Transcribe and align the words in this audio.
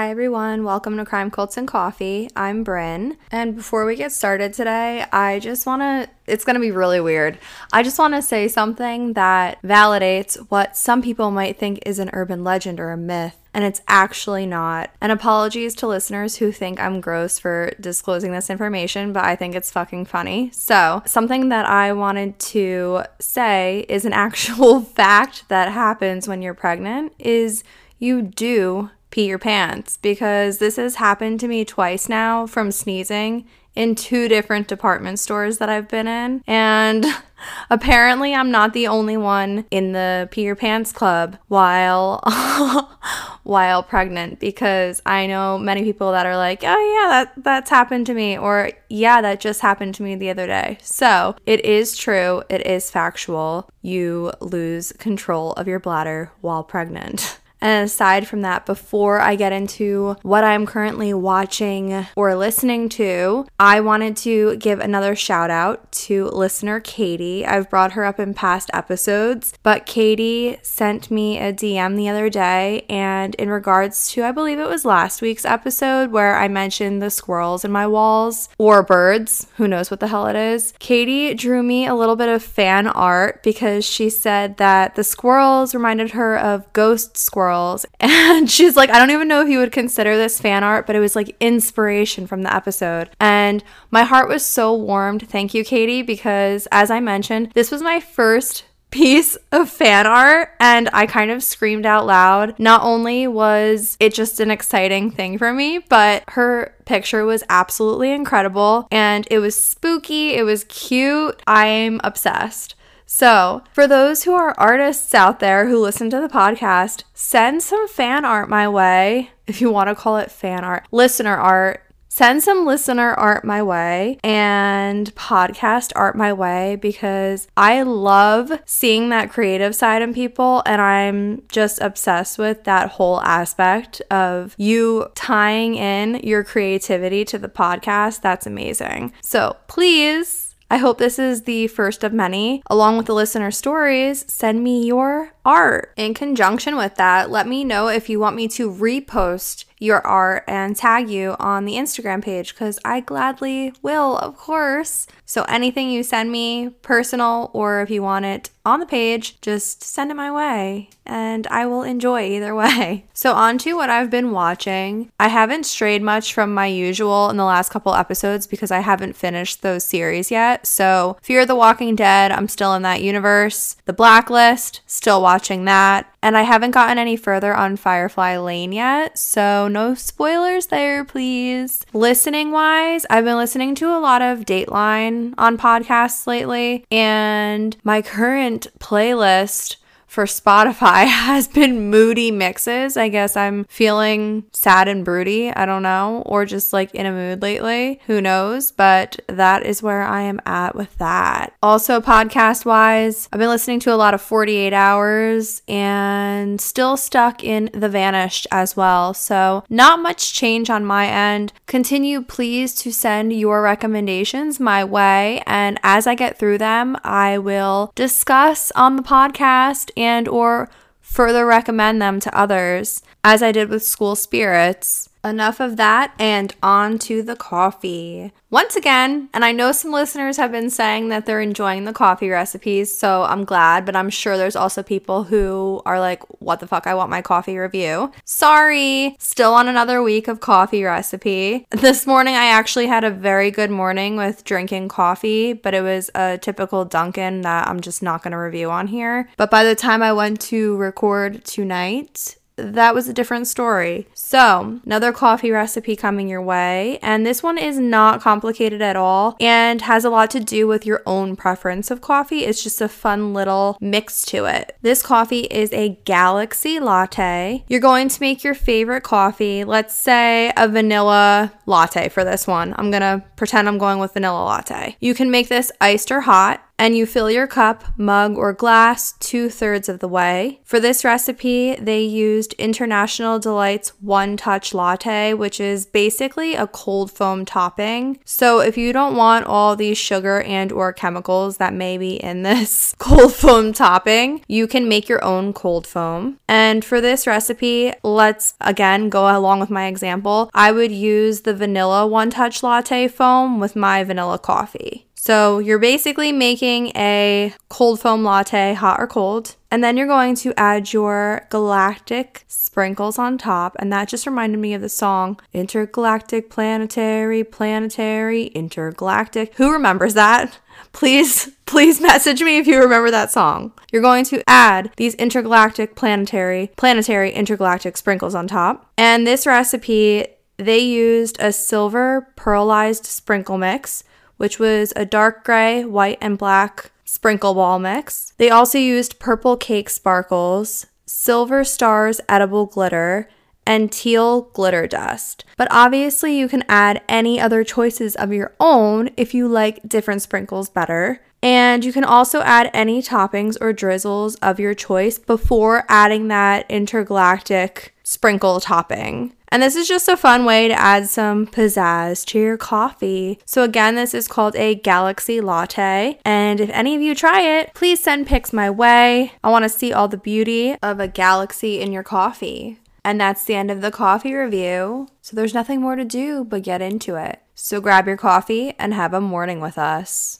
Hi, 0.00 0.08
everyone. 0.08 0.64
Welcome 0.64 0.96
to 0.96 1.04
Crime 1.04 1.30
Cults 1.30 1.58
and 1.58 1.68
Coffee. 1.68 2.30
I'm 2.34 2.64
Bryn. 2.64 3.18
And 3.30 3.54
before 3.54 3.84
we 3.84 3.96
get 3.96 4.12
started 4.12 4.54
today, 4.54 5.04
I 5.12 5.40
just 5.40 5.66
want 5.66 5.82
to, 5.82 6.08
it's 6.26 6.42
going 6.42 6.54
to 6.54 6.60
be 6.60 6.70
really 6.70 7.02
weird. 7.02 7.36
I 7.70 7.82
just 7.82 7.98
want 7.98 8.14
to 8.14 8.22
say 8.22 8.48
something 8.48 9.12
that 9.12 9.60
validates 9.60 10.38
what 10.48 10.74
some 10.74 11.02
people 11.02 11.30
might 11.30 11.58
think 11.58 11.80
is 11.84 11.98
an 11.98 12.08
urban 12.14 12.42
legend 12.42 12.80
or 12.80 12.92
a 12.92 12.96
myth. 12.96 13.36
And 13.52 13.62
it's 13.62 13.82
actually 13.88 14.46
not. 14.46 14.88
And 15.02 15.12
apologies 15.12 15.74
to 15.74 15.86
listeners 15.86 16.36
who 16.36 16.50
think 16.50 16.80
I'm 16.80 17.02
gross 17.02 17.38
for 17.38 17.74
disclosing 17.78 18.32
this 18.32 18.48
information, 18.48 19.12
but 19.12 19.26
I 19.26 19.36
think 19.36 19.54
it's 19.54 19.70
fucking 19.70 20.06
funny. 20.06 20.48
So, 20.54 21.02
something 21.04 21.50
that 21.50 21.66
I 21.66 21.92
wanted 21.92 22.38
to 22.38 23.02
say 23.18 23.84
is 23.86 24.06
an 24.06 24.12
actual 24.14 24.80
fact 24.80 25.46
that 25.50 25.70
happens 25.70 26.26
when 26.26 26.40
you're 26.40 26.54
pregnant 26.54 27.12
is 27.18 27.64
you 27.98 28.22
do 28.22 28.88
pee 29.10 29.26
your 29.26 29.38
pants 29.38 29.96
because 29.96 30.58
this 30.58 30.76
has 30.76 30.96
happened 30.96 31.40
to 31.40 31.48
me 31.48 31.64
twice 31.64 32.08
now 32.08 32.46
from 32.46 32.70
sneezing 32.70 33.46
in 33.74 33.94
two 33.94 34.28
different 34.28 34.68
department 34.68 35.18
stores 35.18 35.58
that 35.58 35.68
I've 35.68 35.88
been 35.88 36.08
in. 36.08 36.42
And 36.46 37.06
apparently, 37.70 38.34
I'm 38.34 38.50
not 38.50 38.72
the 38.72 38.86
only 38.86 39.16
one 39.16 39.64
in 39.70 39.92
the 39.92 40.28
pee 40.30 40.42
your 40.42 40.56
pants 40.56 40.92
club 40.92 41.38
while 41.48 42.20
while 43.42 43.82
pregnant 43.82 44.38
because 44.38 45.00
I 45.06 45.26
know 45.26 45.58
many 45.58 45.82
people 45.82 46.12
that 46.12 46.26
are 46.26 46.36
like, 46.36 46.62
"Oh 46.64 46.66
yeah, 46.66 47.24
that 47.24 47.44
that's 47.44 47.70
happened 47.70 48.06
to 48.06 48.14
me," 48.14 48.36
or 48.36 48.70
"Yeah, 48.88 49.22
that 49.22 49.40
just 49.40 49.60
happened 49.60 49.94
to 49.96 50.02
me 50.02 50.14
the 50.16 50.30
other 50.30 50.46
day." 50.46 50.78
So, 50.82 51.36
it 51.46 51.64
is 51.64 51.96
true, 51.96 52.42
it 52.48 52.66
is 52.66 52.90
factual. 52.90 53.70
You 53.82 54.32
lose 54.40 54.92
control 54.98 55.52
of 55.52 55.68
your 55.68 55.80
bladder 55.80 56.32
while 56.40 56.64
pregnant. 56.64 57.38
And 57.60 57.84
aside 57.84 58.26
from 58.26 58.42
that, 58.42 58.64
before 58.64 59.20
I 59.20 59.36
get 59.36 59.52
into 59.52 60.16
what 60.22 60.44
I'm 60.44 60.66
currently 60.66 61.12
watching 61.12 62.06
or 62.16 62.34
listening 62.34 62.88
to, 62.90 63.46
I 63.58 63.80
wanted 63.80 64.16
to 64.18 64.56
give 64.56 64.80
another 64.80 65.14
shout 65.14 65.50
out 65.50 65.90
to 65.92 66.26
listener 66.26 66.80
Katie. 66.80 67.44
I've 67.44 67.68
brought 67.68 67.92
her 67.92 68.04
up 68.04 68.18
in 68.18 68.32
past 68.32 68.70
episodes, 68.72 69.52
but 69.62 69.84
Katie 69.84 70.58
sent 70.62 71.10
me 71.10 71.38
a 71.38 71.52
DM 71.52 71.96
the 71.96 72.08
other 72.08 72.30
day, 72.30 72.86
and 72.88 73.34
in 73.34 73.50
regards 73.50 74.10
to, 74.12 74.24
I 74.24 74.32
believe 74.32 74.58
it 74.58 74.68
was 74.68 74.84
last 74.84 75.20
week's 75.20 75.44
episode 75.44 76.10
where 76.10 76.36
I 76.36 76.48
mentioned 76.48 77.02
the 77.02 77.10
squirrels 77.10 77.64
in 77.64 77.70
my 77.70 77.86
walls 77.86 78.48
or 78.58 78.82
birds, 78.82 79.46
who 79.56 79.68
knows 79.68 79.90
what 79.90 80.00
the 80.00 80.08
hell 80.08 80.26
it 80.26 80.36
is, 80.36 80.72
Katie 80.78 81.34
drew 81.34 81.62
me 81.62 81.86
a 81.86 81.94
little 81.94 82.16
bit 82.16 82.28
of 82.28 82.42
fan 82.42 82.86
art 82.86 83.42
because 83.42 83.84
she 83.84 84.08
said 84.08 84.56
that 84.56 84.94
the 84.94 85.04
squirrels 85.04 85.74
reminded 85.74 86.12
her 86.12 86.38
of 86.38 86.72
ghost 86.72 87.16
squirrels 87.16 87.49
squirrels. 87.50 87.86
And 88.30 88.50
she's 88.50 88.76
like, 88.76 88.90
I 88.90 88.98
don't 88.98 89.10
even 89.10 89.28
know 89.28 89.42
if 89.42 89.48
you 89.48 89.58
would 89.58 89.72
consider 89.72 90.16
this 90.16 90.40
fan 90.40 90.62
art, 90.62 90.86
but 90.86 90.94
it 90.94 91.00
was 91.00 91.16
like 91.16 91.36
inspiration 91.40 92.26
from 92.26 92.42
the 92.42 92.54
episode. 92.54 93.10
And 93.18 93.62
my 93.90 94.04
heart 94.04 94.28
was 94.28 94.44
so 94.44 94.72
warmed. 94.74 95.28
Thank 95.28 95.52
you, 95.52 95.64
Katie, 95.64 96.02
because 96.02 96.68
as 96.70 96.90
I 96.90 97.00
mentioned, 97.00 97.50
this 97.54 97.70
was 97.70 97.82
my 97.82 97.98
first 97.98 98.64
piece 98.90 99.36
of 99.52 99.68
fan 99.68 100.06
art 100.06 100.50
and 100.58 100.88
I 100.92 101.06
kind 101.06 101.30
of 101.30 101.42
screamed 101.42 101.86
out 101.86 102.06
loud. 102.06 102.58
Not 102.58 102.82
only 102.82 103.26
was 103.26 103.96
it 104.00 104.14
just 104.14 104.40
an 104.40 104.50
exciting 104.50 105.10
thing 105.10 105.36
for 105.36 105.52
me, 105.52 105.78
but 105.78 106.24
her 106.28 106.74
picture 106.86 107.24
was 107.24 107.44
absolutely 107.48 108.12
incredible 108.12 108.88
and 108.90 109.26
it 109.30 109.38
was 109.40 109.62
spooky, 109.62 110.34
it 110.34 110.44
was 110.44 110.64
cute. 110.64 111.42
I'm 111.46 112.00
obsessed. 112.04 112.74
So, 113.12 113.64
for 113.72 113.88
those 113.88 114.22
who 114.22 114.34
are 114.34 114.54
artists 114.56 115.16
out 115.16 115.40
there 115.40 115.66
who 115.66 115.80
listen 115.80 116.10
to 116.10 116.20
the 116.20 116.28
podcast, 116.28 117.02
send 117.12 117.60
some 117.60 117.88
fan 117.88 118.24
art 118.24 118.48
my 118.48 118.68
way, 118.68 119.32
if 119.48 119.60
you 119.60 119.68
want 119.68 119.88
to 119.88 119.96
call 119.96 120.16
it 120.18 120.30
fan 120.30 120.62
art, 120.62 120.86
listener 120.92 121.36
art. 121.36 121.82
Send 122.08 122.42
some 122.42 122.66
listener 122.66 123.12
art 123.14 123.44
my 123.44 123.62
way 123.62 124.18
and 124.24 125.14
podcast 125.14 125.92
art 125.96 126.16
my 126.16 126.32
way 126.32 126.76
because 126.76 127.46
I 127.56 127.82
love 127.82 128.52
seeing 128.64 129.08
that 129.08 129.30
creative 129.30 129.74
side 129.74 130.02
in 130.02 130.14
people 130.14 130.62
and 130.64 130.80
I'm 130.80 131.42
just 131.48 131.80
obsessed 131.80 132.38
with 132.38 132.64
that 132.64 132.90
whole 132.90 133.20
aspect 133.22 134.02
of 134.10 134.54
you 134.56 135.08
tying 135.14 135.76
in 135.76 136.20
your 136.24 136.42
creativity 136.42 137.24
to 137.26 137.38
the 137.38 137.48
podcast. 137.48 138.22
That's 138.22 138.46
amazing. 138.46 139.12
So 139.20 139.56
please 139.68 140.39
I 140.72 140.76
hope 140.76 140.98
this 140.98 141.18
is 141.18 141.42
the 141.42 141.66
first 141.66 142.04
of 142.04 142.12
many. 142.12 142.62
Along 142.70 142.96
with 142.96 143.06
the 143.06 143.14
listener 143.14 143.50
stories, 143.50 144.24
send 144.28 144.62
me 144.62 144.86
your 144.86 145.32
art. 145.44 145.92
In 145.96 146.14
conjunction 146.14 146.76
with 146.76 146.96
that, 146.96 147.30
let 147.30 147.46
me 147.46 147.64
know 147.64 147.88
if 147.88 148.08
you 148.08 148.20
want 148.20 148.36
me 148.36 148.48
to 148.48 148.70
repost 148.70 149.64
your 149.80 150.06
art 150.06 150.44
and 150.46 150.76
tag 150.76 151.08
you 151.08 151.34
on 151.40 151.64
the 151.64 151.74
Instagram 151.74 152.22
page 152.22 152.52
because 152.54 152.78
I 152.84 153.00
gladly 153.00 153.72
will, 153.82 154.18
of 154.18 154.36
course. 154.36 155.06
So 155.24 155.42
anything 155.44 155.90
you 155.90 156.02
send 156.02 156.30
me, 156.30 156.68
personal 156.82 157.50
or 157.54 157.80
if 157.80 157.90
you 157.90 158.02
want 158.02 158.26
it 158.26 158.50
on 158.64 158.78
the 158.78 158.86
page, 158.86 159.40
just 159.40 159.82
send 159.82 160.10
it 160.10 160.14
my 160.14 160.30
way 160.30 160.90
and 161.06 161.46
I 161.46 161.66
will 161.66 161.82
enjoy 161.82 162.22
either 162.24 162.54
way. 162.54 163.06
So, 163.14 163.32
on 163.34 163.58
to 163.58 163.74
what 163.74 163.90
I've 163.90 164.10
been 164.10 164.30
watching. 164.30 165.10
I 165.18 165.28
haven't 165.28 165.66
strayed 165.66 166.02
much 166.02 166.32
from 166.34 166.54
my 166.54 166.66
usual 166.66 167.30
in 167.30 167.36
the 167.36 167.44
last 167.44 167.70
couple 167.70 167.94
episodes 167.94 168.46
because 168.46 168.70
I 168.70 168.80
haven't 168.80 169.16
finished 169.16 169.62
those 169.62 169.84
series 169.84 170.30
yet. 170.30 170.66
So, 170.66 171.16
Fear 171.22 171.46
the 171.46 171.56
Walking 171.56 171.96
Dead, 171.96 172.30
I'm 172.30 172.48
still 172.48 172.74
in 172.74 172.82
that 172.82 173.02
universe. 173.02 173.76
The 173.86 173.92
Blacklist, 173.92 174.80
still 174.86 175.20
watching 175.20 175.29
that. 175.64 176.12
And 176.22 176.36
I 176.36 176.42
haven't 176.42 176.72
gotten 176.72 176.98
any 176.98 177.16
further 177.16 177.54
on 177.54 177.76
Firefly 177.76 178.36
Lane 178.38 178.72
yet, 178.72 179.18
so 179.18 179.68
no 179.68 179.94
spoilers 179.94 180.66
there, 180.66 181.04
please. 181.04 181.86
Listening 181.92 182.50
wise, 182.50 183.06
I've 183.08 183.24
been 183.24 183.36
listening 183.36 183.74
to 183.76 183.86
a 183.86 184.00
lot 184.00 184.20
of 184.20 184.40
Dateline 184.40 185.34
on 185.38 185.56
podcasts 185.56 186.26
lately, 186.26 186.84
and 186.90 187.76
my 187.84 188.02
current 188.02 188.66
playlist 188.78 189.76
for 190.10 190.24
Spotify 190.24 191.06
has 191.06 191.46
been 191.46 191.88
moody 191.88 192.32
mixes. 192.32 192.96
I 192.96 193.08
guess 193.08 193.36
I'm 193.36 193.64
feeling 193.66 194.44
sad 194.52 194.88
and 194.88 195.04
broody. 195.04 195.50
I 195.52 195.64
don't 195.66 195.84
know. 195.84 196.24
Or 196.26 196.44
just 196.44 196.72
like 196.72 196.92
in 196.94 197.06
a 197.06 197.12
mood 197.12 197.42
lately. 197.42 198.00
Who 198.06 198.20
knows? 198.20 198.72
But 198.72 199.20
that 199.28 199.64
is 199.64 199.84
where 199.84 200.02
I 200.02 200.22
am 200.22 200.40
at 200.44 200.74
with 200.74 200.98
that. 200.98 201.54
Also, 201.62 202.00
podcast 202.00 202.64
wise, 202.64 203.28
I've 203.32 203.38
been 203.38 203.48
listening 203.48 203.78
to 203.80 203.94
a 203.94 203.96
lot 203.96 204.12
of 204.12 204.20
48 204.20 204.72
hours 204.72 205.62
and 205.68 206.60
still 206.60 206.96
stuck 206.96 207.44
in 207.44 207.70
The 207.72 207.88
Vanished 207.88 208.48
as 208.50 208.76
well. 208.76 209.14
So, 209.14 209.62
not 209.70 210.00
much 210.00 210.34
change 210.34 210.70
on 210.70 210.84
my 210.84 211.06
end. 211.06 211.52
Continue, 211.66 212.22
please, 212.22 212.74
to 212.76 212.92
send 212.92 213.32
your 213.32 213.62
recommendations 213.62 214.58
my 214.58 214.82
way. 214.84 215.40
And 215.46 215.78
as 215.84 216.08
I 216.08 216.16
get 216.16 216.36
through 216.36 216.58
them, 216.58 216.96
I 217.04 217.38
will 217.38 217.92
discuss 217.94 218.72
on 218.72 218.96
the 218.96 219.02
podcast 219.04 219.92
and 220.00 220.26
or 220.26 220.70
further 221.00 221.44
recommend 221.44 222.00
them 222.00 222.20
to 222.20 222.36
others 222.36 223.02
as 223.22 223.42
I 223.42 223.52
did 223.52 223.68
with 223.68 223.84
school 223.84 224.16
spirits. 224.16 225.09
Enough 225.24 225.60
of 225.60 225.76
that 225.76 226.14
and 226.18 226.54
on 226.62 226.98
to 227.00 227.22
the 227.22 227.36
coffee. 227.36 228.32
Once 228.48 228.74
again, 228.74 229.28
and 229.32 229.44
I 229.44 229.52
know 229.52 229.70
some 229.70 229.92
listeners 229.92 230.38
have 230.38 230.50
been 230.50 230.70
saying 230.70 231.08
that 231.10 231.24
they're 231.24 231.40
enjoying 231.40 231.84
the 231.84 231.92
coffee 231.92 232.30
recipes, 232.30 232.96
so 232.96 233.22
I'm 233.22 233.44
glad, 233.44 233.84
but 233.84 233.94
I'm 233.94 234.10
sure 234.10 234.36
there's 234.36 234.56
also 234.56 234.82
people 234.82 235.24
who 235.24 235.82
are 235.86 236.00
like, 236.00 236.22
what 236.40 236.58
the 236.58 236.66
fuck, 236.66 236.86
I 236.86 236.94
want 236.94 237.10
my 237.10 237.22
coffee 237.22 237.58
review. 237.58 238.10
Sorry, 238.24 239.14
still 239.20 239.54
on 239.54 239.68
another 239.68 240.02
week 240.02 240.26
of 240.26 240.40
coffee 240.40 240.82
recipe. 240.82 241.66
This 241.70 242.06
morning, 242.06 242.34
I 242.34 242.46
actually 242.46 242.88
had 242.88 243.04
a 243.04 243.10
very 243.10 243.50
good 243.52 243.70
morning 243.70 244.16
with 244.16 244.42
drinking 244.42 244.88
coffee, 244.88 245.52
but 245.52 245.74
it 245.74 245.82
was 245.82 246.10
a 246.14 246.38
typical 246.38 246.84
Dunkin' 246.84 247.42
that 247.42 247.68
I'm 247.68 247.80
just 247.80 248.02
not 248.02 248.22
gonna 248.22 248.40
review 248.40 248.70
on 248.70 248.88
here. 248.88 249.28
But 249.36 249.50
by 249.50 249.62
the 249.62 249.76
time 249.76 250.02
I 250.02 250.12
went 250.12 250.40
to 250.42 250.76
record 250.76 251.44
tonight, 251.44 252.36
that 252.62 252.94
was 252.94 253.08
a 253.08 253.12
different 253.12 253.46
story. 253.46 254.06
So, 254.14 254.80
another 254.84 255.12
coffee 255.12 255.50
recipe 255.50 255.96
coming 255.96 256.28
your 256.28 256.42
way, 256.42 256.98
and 257.02 257.26
this 257.26 257.42
one 257.42 257.58
is 257.58 257.78
not 257.78 258.20
complicated 258.20 258.82
at 258.82 258.96
all 258.96 259.36
and 259.40 259.82
has 259.82 260.04
a 260.04 260.10
lot 260.10 260.30
to 260.30 260.40
do 260.40 260.66
with 260.66 260.86
your 260.86 261.02
own 261.06 261.36
preference 261.36 261.90
of 261.90 262.00
coffee. 262.00 262.44
It's 262.44 262.62
just 262.62 262.80
a 262.80 262.88
fun 262.88 263.32
little 263.34 263.76
mix 263.80 264.24
to 264.26 264.44
it. 264.44 264.76
This 264.82 265.02
coffee 265.02 265.40
is 265.50 265.72
a 265.72 266.00
galaxy 266.04 266.80
latte. 266.80 267.64
You're 267.68 267.80
going 267.80 268.08
to 268.08 268.20
make 268.20 268.44
your 268.44 268.54
favorite 268.54 269.02
coffee, 269.02 269.64
let's 269.64 269.94
say 269.94 270.52
a 270.56 270.68
vanilla 270.68 271.52
latte 271.66 272.08
for 272.08 272.24
this 272.24 272.46
one. 272.46 272.74
I'm 272.76 272.90
gonna 272.90 273.24
pretend 273.36 273.68
I'm 273.68 273.78
going 273.78 273.98
with 273.98 274.12
vanilla 274.12 274.44
latte. 274.44 274.96
You 275.00 275.14
can 275.14 275.30
make 275.30 275.48
this 275.48 275.72
iced 275.80 276.10
or 276.10 276.20
hot 276.20 276.62
and 276.80 276.96
you 276.96 277.04
fill 277.04 277.30
your 277.30 277.46
cup, 277.46 277.84
mug, 277.98 278.38
or 278.38 278.54
glass 278.54 279.12
two 279.20 279.50
thirds 279.50 279.86
of 279.86 279.98
the 279.98 280.08
way. 280.08 280.60
For 280.64 280.80
this 280.80 281.04
recipe, 281.04 281.74
they 281.74 282.00
used 282.00 282.54
International 282.54 283.38
Delight's 283.38 283.90
One 284.00 284.38
Touch 284.38 284.72
Latte, 284.72 285.34
which 285.34 285.60
is 285.60 285.84
basically 285.84 286.54
a 286.54 286.66
cold 286.66 287.12
foam 287.12 287.44
topping. 287.44 288.18
So 288.24 288.60
if 288.60 288.78
you 288.78 288.94
don't 288.94 289.14
want 289.14 289.44
all 289.44 289.76
these 289.76 289.98
sugar 289.98 290.40
and 290.40 290.72
or 290.72 290.94
chemicals 290.94 291.58
that 291.58 291.74
may 291.74 291.98
be 291.98 292.14
in 292.14 292.44
this 292.44 292.94
cold 292.98 293.34
foam 293.34 293.74
topping, 293.74 294.42
you 294.48 294.66
can 294.66 294.88
make 294.88 295.06
your 295.06 295.22
own 295.22 295.52
cold 295.52 295.86
foam. 295.86 296.38
And 296.48 296.82
for 296.82 297.02
this 297.02 297.26
recipe, 297.26 297.92
let's 298.02 298.54
again 298.58 299.10
go 299.10 299.36
along 299.36 299.60
with 299.60 299.68
my 299.68 299.86
example. 299.86 300.50
I 300.54 300.72
would 300.72 300.92
use 300.92 301.42
the 301.42 301.52
vanilla 301.54 302.06
One 302.06 302.30
Touch 302.30 302.62
Latte 302.62 303.06
foam 303.06 303.60
with 303.60 303.76
my 303.76 304.02
vanilla 304.02 304.38
coffee. 304.38 305.09
So 305.22 305.58
you're 305.58 305.78
basically 305.78 306.32
making 306.32 306.92
a 306.96 307.52
cold 307.68 308.00
foam 308.00 308.24
latte, 308.24 308.72
hot 308.72 308.98
or 308.98 309.06
cold, 309.06 309.54
and 309.70 309.84
then 309.84 309.98
you're 309.98 310.06
going 310.06 310.34
to 310.36 310.58
add 310.58 310.94
your 310.94 311.46
galactic 311.50 312.44
sprinkles 312.48 313.18
on 313.18 313.36
top. 313.36 313.76
And 313.78 313.92
that 313.92 314.08
just 314.08 314.26
reminded 314.26 314.56
me 314.60 314.72
of 314.72 314.80
the 314.80 314.88
song 314.88 315.38
Intergalactic, 315.52 316.48
Planetary, 316.48 317.44
Planetary, 317.44 318.44
Intergalactic. 318.46 319.54
Who 319.56 319.70
remembers 319.70 320.14
that? 320.14 320.58
Please, 320.92 321.50
please 321.66 322.00
message 322.00 322.40
me 322.40 322.56
if 322.56 322.66
you 322.66 322.80
remember 322.80 323.10
that 323.10 323.30
song. 323.30 323.72
You're 323.92 324.00
going 324.00 324.24
to 324.24 324.42
add 324.48 324.90
these 324.96 325.14
intergalactic, 325.16 325.94
planetary, 325.94 326.72
planetary, 326.76 327.30
intergalactic 327.30 327.98
sprinkles 327.98 328.34
on 328.34 328.48
top. 328.48 328.90
And 328.96 329.26
this 329.26 329.46
recipe, 329.46 330.26
they 330.56 330.78
used 330.78 331.36
a 331.38 331.52
silver 331.52 332.32
pearlized 332.36 333.04
sprinkle 333.04 333.58
mix 333.58 334.02
which 334.40 334.58
was 334.58 334.90
a 334.96 335.04
dark 335.04 335.44
gray, 335.44 335.84
white, 335.84 336.16
and 336.22 336.38
black 336.38 336.90
sprinkle 337.04 337.52
ball 337.52 337.78
mix. 337.78 338.32
They 338.38 338.48
also 338.48 338.78
used 338.78 339.18
purple 339.18 339.58
cake 339.58 339.90
sparkles, 339.90 340.86
silver 341.04 341.62
stars 341.62 342.22
edible 342.26 342.64
glitter, 342.64 343.28
and 343.66 343.92
teal 343.92 344.40
glitter 344.54 344.86
dust. 344.86 345.44
But 345.58 345.68
obviously, 345.70 346.38
you 346.38 346.48
can 346.48 346.64
add 346.70 347.02
any 347.06 347.38
other 347.38 347.62
choices 347.64 348.16
of 348.16 348.32
your 348.32 348.54
own 348.58 349.10
if 349.18 349.34
you 349.34 349.46
like 349.46 349.86
different 349.86 350.22
sprinkles 350.22 350.70
better. 350.70 351.20
And 351.42 351.84
you 351.84 351.92
can 351.92 352.04
also 352.04 352.40
add 352.40 352.70
any 352.74 353.00
toppings 353.02 353.56
or 353.60 353.72
drizzles 353.72 354.34
of 354.36 354.60
your 354.60 354.74
choice 354.74 355.18
before 355.18 355.84
adding 355.88 356.28
that 356.28 356.66
intergalactic 356.68 357.94
sprinkle 358.04 358.60
topping. 358.60 359.32
And 359.52 359.62
this 359.62 359.74
is 359.74 359.88
just 359.88 360.08
a 360.08 360.16
fun 360.16 360.44
way 360.44 360.68
to 360.68 360.74
add 360.74 361.08
some 361.08 361.46
pizzazz 361.46 362.24
to 362.26 362.38
your 362.38 362.56
coffee. 362.56 363.40
So, 363.44 363.64
again, 363.64 363.96
this 363.96 364.14
is 364.14 364.28
called 364.28 364.54
a 364.54 364.76
Galaxy 364.76 365.40
Latte. 365.40 366.18
And 366.24 366.60
if 366.60 366.70
any 366.70 366.94
of 366.94 367.02
you 367.02 367.14
try 367.14 367.40
it, 367.42 367.74
please 367.74 368.02
send 368.02 368.28
pics 368.28 368.52
my 368.52 368.70
way. 368.70 369.32
I 369.42 369.50
want 369.50 369.64
to 369.64 369.68
see 369.68 369.92
all 369.92 370.06
the 370.06 370.16
beauty 370.16 370.76
of 370.82 371.00
a 371.00 371.08
galaxy 371.08 371.80
in 371.80 371.92
your 371.92 372.04
coffee. 372.04 372.78
And 373.04 373.20
that's 373.20 373.44
the 373.44 373.54
end 373.54 373.70
of 373.70 373.80
the 373.80 373.90
coffee 373.90 374.34
review. 374.34 375.08
So, 375.20 375.34
there's 375.34 375.54
nothing 375.54 375.80
more 375.80 375.96
to 375.96 376.04
do 376.04 376.44
but 376.44 376.62
get 376.62 376.82
into 376.82 377.16
it. 377.16 377.40
So, 377.56 377.80
grab 377.80 378.06
your 378.06 378.16
coffee 378.16 378.74
and 378.78 378.94
have 378.94 379.14
a 379.14 379.20
morning 379.20 379.60
with 379.60 379.78
us. 379.78 380.39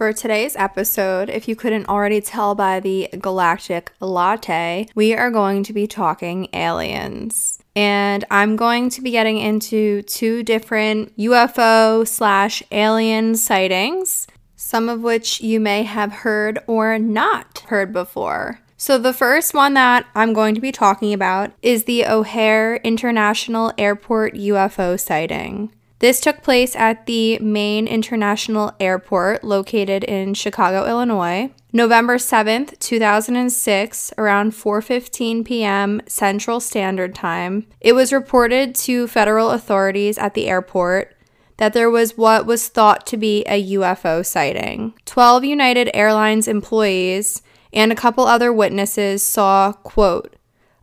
For 0.00 0.14
today's 0.14 0.56
episode, 0.56 1.28
if 1.28 1.46
you 1.46 1.54
couldn't 1.54 1.90
already 1.90 2.22
tell 2.22 2.54
by 2.54 2.80
the 2.80 3.10
galactic 3.20 3.92
latte, 4.00 4.88
we 4.94 5.14
are 5.14 5.30
going 5.30 5.62
to 5.64 5.74
be 5.74 5.86
talking 5.86 6.48
aliens 6.54 7.62
and 7.76 8.24
I'm 8.30 8.56
going 8.56 8.88
to 8.88 9.02
be 9.02 9.10
getting 9.10 9.36
into 9.36 10.00
two 10.00 10.42
different 10.42 11.14
UFO 11.18 12.08
slash 12.08 12.62
alien 12.72 13.34
sightings, 13.34 14.26
some 14.56 14.88
of 14.88 15.02
which 15.02 15.42
you 15.42 15.60
may 15.60 15.82
have 15.82 16.12
heard 16.12 16.60
or 16.66 16.98
not 16.98 17.58
heard 17.68 17.92
before. 17.92 18.58
So, 18.78 18.96
the 18.96 19.12
first 19.12 19.52
one 19.52 19.74
that 19.74 20.06
I'm 20.14 20.32
going 20.32 20.54
to 20.54 20.62
be 20.62 20.72
talking 20.72 21.12
about 21.12 21.52
is 21.60 21.84
the 21.84 22.06
O'Hare 22.06 22.76
International 22.76 23.74
Airport 23.76 24.32
UFO 24.32 24.98
sighting. 24.98 25.74
This 26.00 26.18
took 26.18 26.42
place 26.42 26.74
at 26.74 27.04
the 27.04 27.38
Maine 27.40 27.86
International 27.86 28.72
Airport 28.80 29.44
located 29.44 30.02
in 30.02 30.32
Chicago, 30.32 30.86
Illinois. 30.86 31.50
November 31.74 32.16
7th, 32.16 32.78
2006, 32.78 34.12
around 34.16 34.52
4:15 34.52 35.44
p.m. 35.44 36.00
Central 36.06 36.58
Standard 36.58 37.14
Time. 37.14 37.66
It 37.80 37.92
was 37.92 38.14
reported 38.14 38.74
to 38.76 39.06
federal 39.08 39.50
authorities 39.50 40.16
at 40.16 40.32
the 40.32 40.48
airport 40.48 41.14
that 41.58 41.74
there 41.74 41.90
was 41.90 42.16
what 42.16 42.46
was 42.46 42.68
thought 42.68 43.06
to 43.08 43.18
be 43.18 43.44
a 43.44 43.72
UFO 43.74 44.24
sighting. 44.24 44.94
12 45.04 45.44
United 45.44 45.90
Airlines 45.92 46.48
employees 46.48 47.42
and 47.74 47.92
a 47.92 47.96
couple 47.96 48.24
other 48.24 48.50
witnesses 48.50 49.22
saw, 49.24 49.72
quote, 49.72 50.34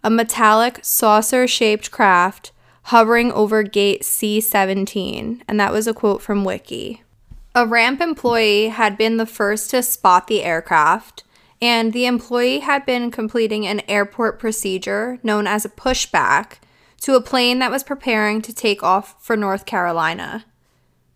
a 0.04 0.12
metallic 0.12 0.80
saucer-shaped 0.84 1.90
craft 1.90 2.52
hovering 2.88 3.34
over 3.34 3.64
gate 3.64 4.02
C17, 4.02 5.42
and 5.46 5.60
that 5.60 5.74
was 5.74 5.88
a 5.88 5.94
quote 5.94 6.22
from 6.22 6.46
Wiki. 6.46 7.04
A 7.54 7.68
ramp 7.68 8.00
employee 8.00 8.70
had 8.70 8.98
been 8.98 9.18
the 9.18 9.26
first 9.26 9.72
to 9.72 9.84
spot 9.84 10.28
the 10.28 10.42
aircraft, 10.42 11.26
and 11.62 11.92
the 11.92 12.06
employee 12.06 12.60
had 12.60 12.86
been 12.86 13.12
completing 13.12 13.68
an 13.68 13.82
airport 13.90 14.40
procedure 14.40 15.20
known 15.22 15.48
as 15.48 15.66
a 15.66 15.70
pushback 15.70 16.60
to 17.02 17.16
a 17.16 17.22
plane 17.22 17.60
that 17.60 17.72
was 17.72 17.84
preparing 17.84 18.42
to 18.42 18.54
take 18.54 18.82
off 18.82 19.22
for 19.22 19.36
North 19.36 19.66
Carolina. 19.66 20.46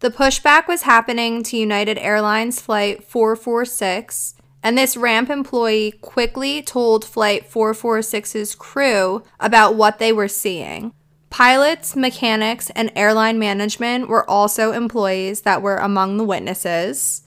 The 0.01 0.11
pushback 0.11 0.67
was 0.67 0.81
happening 0.81 1.41
to 1.43 1.55
United 1.55 1.97
Airlines 1.99 2.59
Flight 2.59 3.01
446, 3.05 4.35
and 4.61 4.77
this 4.77 4.97
ramp 4.97 5.29
employee 5.29 5.93
quickly 6.01 6.61
told 6.61 7.05
Flight 7.05 7.49
446's 7.49 8.55
crew 8.55 9.23
about 9.39 9.75
what 9.75 9.99
they 9.99 10.11
were 10.11 10.27
seeing. 10.27 10.91
Pilots, 11.31 11.95
mechanics, 11.95 12.69
and 12.71 12.91
airline 12.93 13.39
management 13.39 14.09
were 14.09 14.29
also 14.29 14.73
employees 14.73 15.41
that 15.41 15.61
were 15.61 15.77
among 15.77 16.17
the 16.17 16.25
witnesses. 16.25 17.23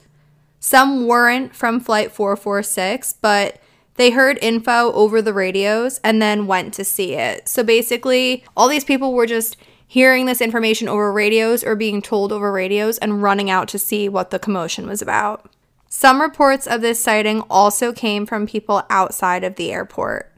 Some 0.59 1.07
weren't 1.07 1.55
from 1.55 1.79
Flight 1.79 2.11
446, 2.11 3.13
but 3.13 3.59
they 3.95 4.11
heard 4.11 4.37
info 4.43 4.91
over 4.91 5.23
the 5.23 5.33
radios 5.33 5.99
and 6.03 6.21
then 6.21 6.45
went 6.45 6.73
to 6.75 6.83
see 6.83 7.15
it. 7.15 7.49
So 7.49 7.63
basically, 7.63 8.45
all 8.55 8.67
these 8.67 8.83
people 8.83 9.13
were 9.13 9.25
just 9.25 9.57
hearing 9.87 10.27
this 10.27 10.39
information 10.39 10.87
over 10.87 11.11
radios 11.11 11.63
or 11.63 11.75
being 11.75 11.99
told 11.99 12.31
over 12.31 12.51
radios 12.51 12.99
and 12.99 13.23
running 13.23 13.49
out 13.49 13.67
to 13.69 13.79
see 13.79 14.07
what 14.07 14.29
the 14.29 14.39
commotion 14.39 14.85
was 14.85 15.01
about. 15.01 15.49
Some 15.89 16.21
reports 16.21 16.67
of 16.67 16.81
this 16.81 17.03
sighting 17.03 17.41
also 17.49 17.91
came 17.91 18.27
from 18.27 18.45
people 18.45 18.83
outside 18.91 19.43
of 19.43 19.55
the 19.55 19.71
airport. 19.71 20.31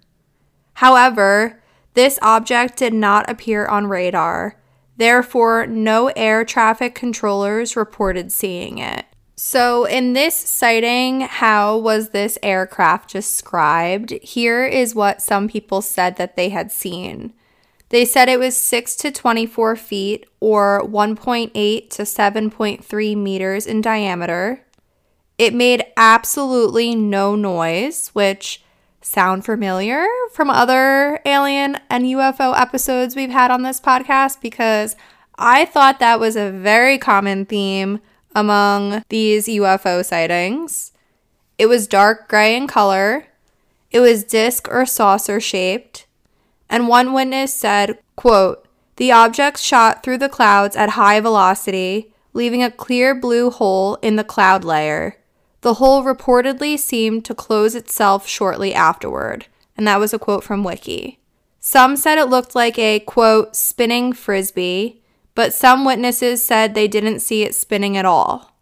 However, 0.76 1.62
this 1.98 2.20
object 2.22 2.78
did 2.78 2.94
not 2.94 3.28
appear 3.30 3.66
on 3.66 3.88
radar, 3.88 4.56
therefore, 4.98 5.66
no 5.66 6.12
air 6.16 6.46
traffic 6.46 6.94
controllers 6.94 7.76
reported 7.76 8.32
seeing 8.32 8.78
it. 8.78 9.06
So, 9.36 9.86
in 9.86 10.14
this 10.14 10.36
sighting, 10.36 11.22
how 11.22 11.78
was 11.78 12.10
this 12.10 12.38
aircraft 12.44 13.12
described? 13.12 14.12
Here 14.22 14.66
is 14.66 14.94
what 14.96 15.22
some 15.22 15.48
people 15.48 15.82
said 15.82 16.18
that 16.18 16.36
they 16.36 16.50
had 16.50 16.72
seen. 16.72 17.34
They 17.90 18.06
said 18.06 18.30
it 18.30 18.40
was 18.40 18.56
6 18.58 18.96
to 18.98 19.12
24 19.12 19.76
feet 19.76 20.26
or 20.40 20.82
1.8 20.84 21.52
to 21.90 22.02
7.3 22.04 23.18
meters 23.18 23.66
in 23.66 23.82
diameter. 23.82 24.66
It 25.38 25.54
made 25.54 25.86
absolutely 25.96 26.96
no 26.96 27.36
noise, 27.36 28.10
which 28.10 28.64
sound 29.08 29.46
familiar 29.46 30.06
from 30.34 30.50
other 30.50 31.20
alien 31.26 31.78
and 31.90 32.04
UFO 32.06 32.60
episodes 32.60 33.16
we've 33.16 33.30
had 33.30 33.52
on 33.52 33.64
this 33.64 33.80
podcast 33.80 34.42
because 34.42 34.96
I 35.38 35.66
thought 35.66 36.00
that 36.00 36.20
was 36.20 36.36
a 36.36 36.52
very 36.52 36.98
common 36.98 37.46
theme 37.46 38.00
among 38.36 39.04
these 39.10 39.48
UFO 39.48 40.04
sightings. 40.04 40.92
It 41.58 41.68
was 41.68 41.88
dark 41.88 42.28
gray 42.28 42.56
in 42.56 42.68
color, 42.68 43.26
it 43.92 44.02
was 44.02 44.26
disc 44.26 44.68
or 44.70 44.86
saucer 44.86 45.40
shaped, 45.40 46.06
and 46.70 46.90
one 46.90 47.14
witness 47.14 47.54
said, 47.54 47.98
quote, 48.18 48.68
the 48.98 49.12
object 49.12 49.60
shot 49.60 50.04
through 50.04 50.18
the 50.18 50.30
clouds 50.30 50.76
at 50.76 50.92
high 50.92 51.20
velocity, 51.22 52.12
leaving 52.34 52.62
a 52.62 52.72
clear 52.72 53.16
blue 53.16 53.50
hole 53.52 53.96
in 54.02 54.18
the 54.18 54.24
cloud 54.24 54.64
layer. 54.66 55.18
The 55.62 55.76
hole 55.76 56.04
reportedly 56.04 56.78
seemed 56.78 57.26
to 57.26 57.36
close 57.36 57.76
itself 57.76 58.28
shortly 58.28 58.74
afterward, 58.74 59.48
and 59.76 59.88
that 59.88 60.00
was 60.00 60.14
a 60.14 60.20
quote 60.20 60.44
from 60.44 60.64
Wiki. 60.64 61.20
Some 61.60 61.98
said 61.98 62.18
it 62.18 62.30
looked 62.30 62.56
like 62.56 62.78
a 62.80 63.00
quote, 63.00 63.56
spinning 63.56 64.14
frisbee, 64.14 65.02
but 65.36 65.54
some 65.54 65.84
witnesses 65.84 66.46
said 66.46 66.74
they 66.74 66.88
didn't 66.88 67.20
see 67.20 67.44
it 67.44 67.56
spinning 67.56 67.98
at 67.98 68.06
all. 68.06 68.54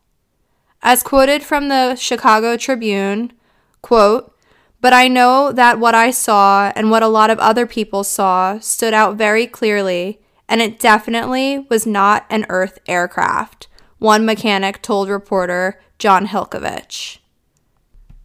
As 0.81 1.03
quoted 1.03 1.43
from 1.43 1.67
the 1.67 1.95
Chicago 1.95 2.57
Tribune, 2.57 3.33
quote, 3.81 4.35
but 4.81 4.93
I 4.93 5.07
know 5.07 5.51
that 5.51 5.79
what 5.79 5.95
I 5.95 6.11
saw 6.11 6.71
and 6.75 6.91
what 6.91 7.01
a 7.03 7.07
lot 7.07 7.29
of 7.29 7.39
other 7.39 7.65
people 7.65 8.03
saw 8.03 8.59
stood 8.59 8.93
out 8.93 9.15
very 9.15 9.47
clearly, 9.47 10.19
and 10.47 10.61
it 10.61 10.79
definitely 10.79 11.65
was 11.69 11.87
not 11.87 12.25
an 12.29 12.45
Earth 12.49 12.77
aircraft, 12.87 13.67
one 13.97 14.25
mechanic 14.25 14.81
told 14.81 15.09
reporter 15.09 15.81
Jon 15.99 16.27
Hilkevitch. 16.27 17.19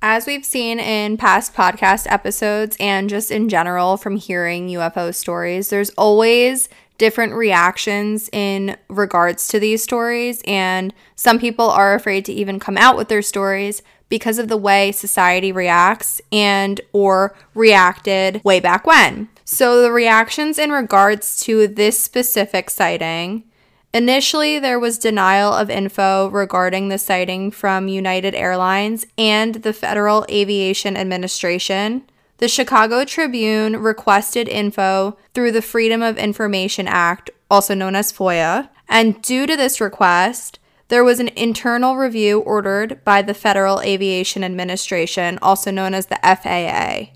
As 0.02 0.26
we've 0.26 0.44
seen 0.44 0.80
in 0.80 1.16
past 1.16 1.54
podcast 1.54 2.10
episodes 2.10 2.76
and 2.80 3.10
just 3.10 3.30
in 3.30 3.48
general 3.48 3.96
from 3.96 4.16
hearing 4.16 4.68
UFO 4.68 5.14
stories, 5.14 5.68
there's 5.68 5.90
always 5.90 6.68
different 6.96 7.34
reactions 7.34 8.28
in 8.32 8.76
regards 8.88 9.48
to 9.48 9.58
these 9.58 9.82
stories, 9.82 10.42
and 10.46 10.92
some 11.16 11.38
people 11.38 11.68
are 11.70 11.94
afraid 11.94 12.24
to 12.26 12.32
even 12.32 12.60
come 12.60 12.76
out 12.76 12.96
with 12.96 13.08
their 13.08 13.22
stories 13.22 13.82
because 14.10 14.38
of 14.38 14.48
the 14.48 14.56
way 14.56 14.92
society 14.92 15.52
reacts 15.52 16.20
and 16.32 16.80
or 16.92 17.34
reacted 17.54 18.42
way 18.44 18.60
back 18.60 18.86
when. 18.86 19.28
So 19.44 19.82
the 19.82 19.92
reactions 19.92 20.58
in 20.58 20.70
regards 20.70 21.40
to 21.40 21.66
this 21.66 21.98
specific 21.98 22.68
sighting 22.70 23.44
Initially, 23.92 24.60
there 24.60 24.78
was 24.78 24.98
denial 24.98 25.52
of 25.52 25.68
info 25.68 26.28
regarding 26.28 26.88
the 26.88 26.98
sighting 26.98 27.50
from 27.50 27.88
United 27.88 28.36
Airlines 28.36 29.04
and 29.18 29.56
the 29.56 29.72
Federal 29.72 30.24
Aviation 30.30 30.96
Administration. 30.96 32.08
The 32.38 32.48
Chicago 32.48 33.04
Tribune 33.04 33.76
requested 33.76 34.48
info 34.48 35.18
through 35.34 35.52
the 35.52 35.60
Freedom 35.60 36.02
of 36.02 36.18
Information 36.18 36.86
Act, 36.86 37.30
also 37.50 37.74
known 37.74 37.96
as 37.96 38.12
FOIA, 38.12 38.68
and 38.88 39.20
due 39.22 39.46
to 39.46 39.56
this 39.56 39.80
request, 39.80 40.60
there 40.86 41.04
was 41.04 41.20
an 41.20 41.28
internal 41.36 41.96
review 41.96 42.40
ordered 42.40 43.04
by 43.04 43.22
the 43.22 43.34
Federal 43.34 43.80
Aviation 43.80 44.44
Administration, 44.44 45.38
also 45.42 45.70
known 45.70 45.94
as 45.94 46.06
the 46.06 46.18
FAA. 46.22 47.12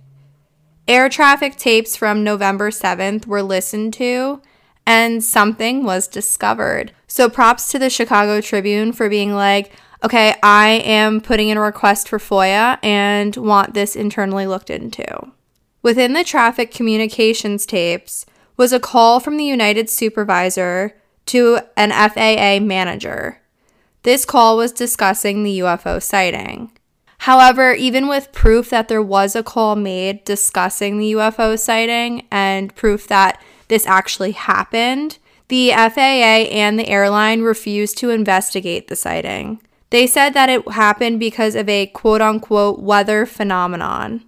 Air 0.86 1.08
traffic 1.08 1.56
tapes 1.56 1.96
from 1.96 2.22
November 2.22 2.70
7th 2.70 3.26
were 3.26 3.42
listened 3.42 3.94
to 3.94 4.42
and 4.86 5.22
something 5.22 5.84
was 5.84 6.06
discovered. 6.06 6.92
So 7.06 7.28
props 7.28 7.70
to 7.70 7.78
the 7.78 7.90
Chicago 7.90 8.40
Tribune 8.40 8.92
for 8.92 9.08
being 9.08 9.34
like, 9.34 9.72
okay, 10.02 10.34
I 10.42 10.82
am 10.84 11.20
putting 11.20 11.48
in 11.48 11.56
a 11.56 11.62
request 11.62 12.08
for 12.08 12.18
FOIA 12.18 12.78
and 12.82 13.34
want 13.36 13.74
this 13.74 13.96
internally 13.96 14.46
looked 14.46 14.70
into. 14.70 15.32
Within 15.82 16.12
the 16.12 16.24
traffic 16.24 16.70
communications 16.70 17.66
tapes 17.66 18.26
was 18.56 18.72
a 18.72 18.80
call 18.80 19.20
from 19.20 19.36
the 19.36 19.44
United 19.44 19.88
supervisor 19.88 20.96
to 21.26 21.60
an 21.76 21.90
FAA 21.90 22.64
manager. 22.64 23.40
This 24.02 24.24
call 24.24 24.56
was 24.56 24.72
discussing 24.72 25.42
the 25.42 25.60
UFO 25.60 26.02
sighting. 26.02 26.70
However, 27.18 27.72
even 27.72 28.06
with 28.06 28.32
proof 28.32 28.68
that 28.68 28.88
there 28.88 29.02
was 29.02 29.34
a 29.34 29.42
call 29.42 29.76
made 29.76 30.24
discussing 30.24 30.98
the 30.98 31.12
UFO 31.12 31.58
sighting 31.58 32.26
and 32.30 32.74
proof 32.74 33.08
that 33.08 33.40
this 33.68 33.86
actually 33.86 34.32
happened, 34.32 35.18
the 35.48 35.70
FAA 35.70 36.48
and 36.50 36.78
the 36.78 36.88
airline 36.88 37.42
refused 37.42 37.98
to 37.98 38.10
investigate 38.10 38.88
the 38.88 38.96
sighting. 38.96 39.60
They 39.90 40.06
said 40.06 40.30
that 40.30 40.48
it 40.48 40.68
happened 40.70 41.20
because 41.20 41.54
of 41.54 41.68
a 41.68 41.86
quote 41.86 42.20
unquote 42.20 42.80
weather 42.80 43.26
phenomenon. 43.26 44.24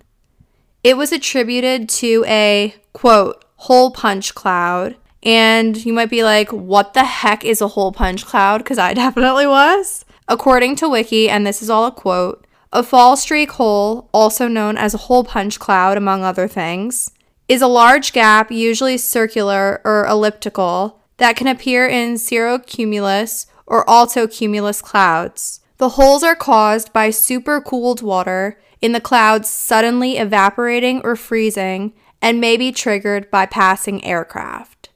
It 0.85 0.97
was 0.97 1.11
attributed 1.11 1.89
to 1.89 2.25
a 2.29 2.75
quote 2.93 3.45
hole 3.57 3.91
punch 3.91 4.35
cloud. 4.35 4.97
And 5.23 5.85
you 5.85 5.93
might 5.93 6.11
be 6.11 6.23
like, 6.23 6.53
what 6.53 6.95
the 6.95 7.03
heck 7.03 7.45
is 7.45 7.61
a 7.61 7.69
hole 7.69 7.91
punch 7.91 8.25
cloud? 8.25 8.59
Because 8.59 8.79
I 8.79 8.95
definitely 9.05 9.47
was. 9.47 10.05
According 10.29 10.77
to 10.77 10.89
Wiki, 10.89 11.29
and 11.29 11.47
this 11.47 11.63
is 11.63 11.71
all 11.71 11.87
a 11.87 11.93
quote, 11.93 12.47
a 12.73 12.83
fall 12.83 13.17
streak 13.17 13.53
hole, 13.53 14.09
also 14.13 14.49
known 14.49 14.77
as 14.77 14.95
a 14.95 14.99
hole 14.99 15.25
punch 15.25 15.59
cloud, 15.59 15.97
among 15.97 16.23
other 16.23 16.47
things, 16.47 17.11
is 17.49 17.63
a 17.63 17.67
large 17.67 18.13
gap, 18.13 18.51
usually 18.51 18.99
circular 18.99 19.81
or 19.85 20.07
elliptical, 20.07 21.01
that 21.19 21.37
can 21.37 21.47
appear 21.47 21.87
in 21.87 22.15
cirrocumulus 22.15 23.47
or 23.67 23.85
altocumulus 23.87 24.83
clouds. 24.83 25.61
The 25.79 25.91
holes 25.91 26.23
are 26.23 26.37
caused 26.37 26.93
by 26.93 27.11
supercooled 27.11 28.03
water 28.03 28.59
in 28.81 28.93
the 28.93 29.01
clouds 29.01 29.49
suddenly 29.49 30.17
evaporating 30.17 31.01
or 31.03 31.17
freezing 31.17 31.93
and 32.23 32.41
may 32.41 32.57
be 32.57 32.73
triggered 32.73 33.31
by 33.31 33.47
passing 33.47 34.05
aircraft. 34.05 34.91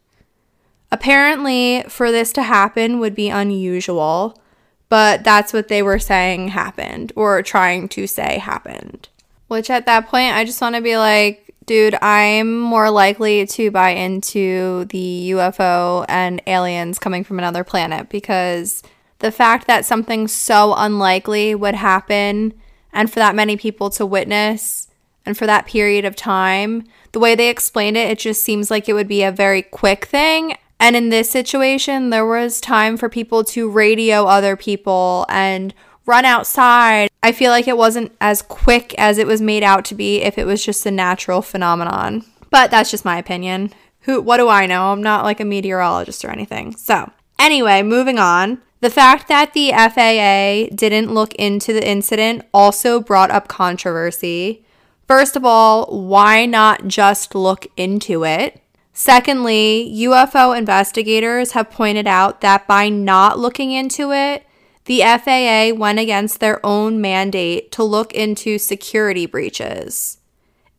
Apparently, 0.92 1.84
for 1.88 2.10
this 2.10 2.32
to 2.32 2.42
happen 2.42 2.98
would 2.98 3.14
be 3.14 3.28
unusual, 3.28 4.40
but 4.88 5.22
that's 5.22 5.52
what 5.52 5.68
they 5.68 5.82
were 5.82 5.98
saying 5.98 6.48
happened 6.48 7.12
or 7.14 7.42
trying 7.42 7.88
to 7.90 8.06
say 8.06 8.38
happened. 8.38 9.08
Which 9.46 9.70
at 9.70 9.86
that 9.86 10.08
point, 10.08 10.34
I 10.34 10.44
just 10.44 10.60
want 10.60 10.74
to 10.74 10.82
be 10.82 10.96
like, 10.96 11.49
Dude, 11.70 11.94
I'm 12.02 12.58
more 12.58 12.90
likely 12.90 13.46
to 13.46 13.70
buy 13.70 13.90
into 13.90 14.86
the 14.86 15.30
UFO 15.34 16.04
and 16.08 16.42
aliens 16.48 16.98
coming 16.98 17.22
from 17.22 17.38
another 17.38 17.62
planet 17.62 18.08
because 18.08 18.82
the 19.20 19.30
fact 19.30 19.68
that 19.68 19.84
something 19.84 20.26
so 20.26 20.74
unlikely 20.76 21.54
would 21.54 21.76
happen 21.76 22.54
and 22.92 23.08
for 23.08 23.20
that 23.20 23.36
many 23.36 23.56
people 23.56 23.88
to 23.90 24.04
witness 24.04 24.88
and 25.24 25.38
for 25.38 25.46
that 25.46 25.64
period 25.64 26.04
of 26.04 26.16
time, 26.16 26.82
the 27.12 27.20
way 27.20 27.36
they 27.36 27.48
explained 27.48 27.96
it, 27.96 28.10
it 28.10 28.18
just 28.18 28.42
seems 28.42 28.68
like 28.68 28.88
it 28.88 28.94
would 28.94 29.06
be 29.06 29.22
a 29.22 29.30
very 29.30 29.62
quick 29.62 30.06
thing. 30.06 30.56
And 30.80 30.96
in 30.96 31.10
this 31.10 31.30
situation, 31.30 32.10
there 32.10 32.26
was 32.26 32.60
time 32.60 32.96
for 32.96 33.08
people 33.08 33.44
to 33.44 33.70
radio 33.70 34.24
other 34.24 34.56
people 34.56 35.24
and 35.28 35.72
run 36.06 36.24
outside. 36.24 37.10
I 37.22 37.32
feel 37.32 37.50
like 37.50 37.68
it 37.68 37.76
wasn't 37.76 38.12
as 38.20 38.42
quick 38.42 38.94
as 38.98 39.18
it 39.18 39.26
was 39.26 39.40
made 39.40 39.62
out 39.62 39.84
to 39.86 39.94
be 39.94 40.22
if 40.22 40.38
it 40.38 40.46
was 40.46 40.64
just 40.64 40.86
a 40.86 40.90
natural 40.90 41.42
phenomenon. 41.42 42.24
But 42.50 42.70
that's 42.70 42.90
just 42.90 43.04
my 43.04 43.18
opinion. 43.18 43.72
Who 44.00 44.20
what 44.20 44.38
do 44.38 44.48
I 44.48 44.66
know? 44.66 44.92
I'm 44.92 45.02
not 45.02 45.24
like 45.24 45.40
a 45.40 45.44
meteorologist 45.44 46.24
or 46.24 46.30
anything. 46.30 46.74
So, 46.76 47.10
anyway, 47.38 47.82
moving 47.82 48.18
on. 48.18 48.60
The 48.80 48.90
fact 48.90 49.28
that 49.28 49.52
the 49.52 49.72
FAA 49.72 50.74
didn't 50.74 51.12
look 51.12 51.34
into 51.34 51.74
the 51.74 51.86
incident 51.86 52.46
also 52.54 52.98
brought 52.98 53.30
up 53.30 53.46
controversy. 53.46 54.64
First 55.06 55.36
of 55.36 55.44
all, 55.44 55.86
why 55.86 56.46
not 56.46 56.86
just 56.86 57.34
look 57.34 57.66
into 57.76 58.24
it? 58.24 58.62
Secondly, 58.94 59.92
UFO 59.98 60.56
investigators 60.56 61.52
have 61.52 61.70
pointed 61.70 62.06
out 62.06 62.40
that 62.40 62.66
by 62.66 62.88
not 62.88 63.38
looking 63.38 63.70
into 63.70 64.12
it, 64.12 64.46
the 64.90 65.02
FAA 65.02 65.72
went 65.78 66.00
against 66.00 66.40
their 66.40 66.58
own 66.66 67.00
mandate 67.00 67.70
to 67.70 67.84
look 67.84 68.12
into 68.12 68.58
security 68.58 69.24
breaches. 69.24 70.18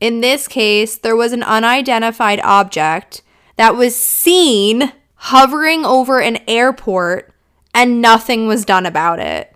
In 0.01 0.19
this 0.19 0.49
case, 0.49 0.97
there 0.97 1.15
was 1.15 1.31
an 1.31 1.43
unidentified 1.43 2.41
object 2.41 3.21
that 3.55 3.77
was 3.77 3.95
seen 3.95 4.91
hovering 5.15 5.85
over 5.85 6.19
an 6.19 6.39
airport 6.45 7.33
and 7.73 8.01
nothing 8.01 8.47
was 8.47 8.65
done 8.65 8.85
about 8.85 9.19
it. 9.19 9.55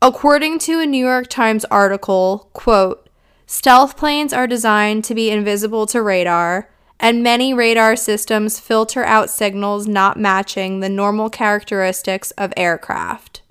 According 0.00 0.60
to 0.60 0.80
a 0.80 0.86
New 0.86 1.04
York 1.04 1.28
Times 1.28 1.66
article, 1.66 2.48
quote, 2.54 3.10
stealth 3.44 3.98
planes 3.98 4.32
are 4.32 4.46
designed 4.46 5.04
to 5.04 5.14
be 5.14 5.28
invisible 5.28 5.84
to 5.88 6.00
radar, 6.00 6.70
and 6.98 7.22
many 7.22 7.52
radar 7.52 7.96
systems 7.96 8.58
filter 8.58 9.04
out 9.04 9.28
signals 9.28 9.86
not 9.86 10.18
matching 10.18 10.80
the 10.80 10.88
normal 10.88 11.28
characteristics 11.28 12.30
of 12.38 12.50
aircraft. 12.56 13.42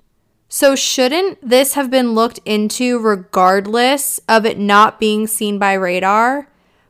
So, 0.56 0.76
shouldn't 0.76 1.38
this 1.42 1.74
have 1.74 1.90
been 1.90 2.14
looked 2.14 2.38
into 2.44 3.00
regardless 3.00 4.20
of 4.28 4.46
it 4.46 4.56
not 4.56 5.00
being 5.00 5.26
seen 5.26 5.58
by 5.58 5.72
radar, 5.72 6.46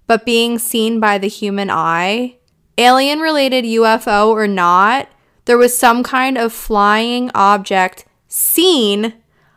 but 0.06 0.26
being 0.26 0.58
seen 0.58 1.00
by 1.00 1.16
the 1.16 1.28
human 1.28 1.70
eye? 1.70 2.36
Alien 2.76 3.20
related 3.20 3.64
UFO 3.64 4.28
or 4.28 4.46
not, 4.46 5.08
there 5.46 5.56
was 5.56 5.74
some 5.78 6.02
kind 6.02 6.36
of 6.36 6.52
flying 6.52 7.30
object 7.34 8.04
seen 8.28 9.14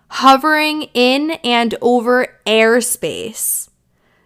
hovering 0.08 0.84
in 0.94 1.32
and 1.44 1.76
over 1.82 2.40
airspace. 2.46 3.68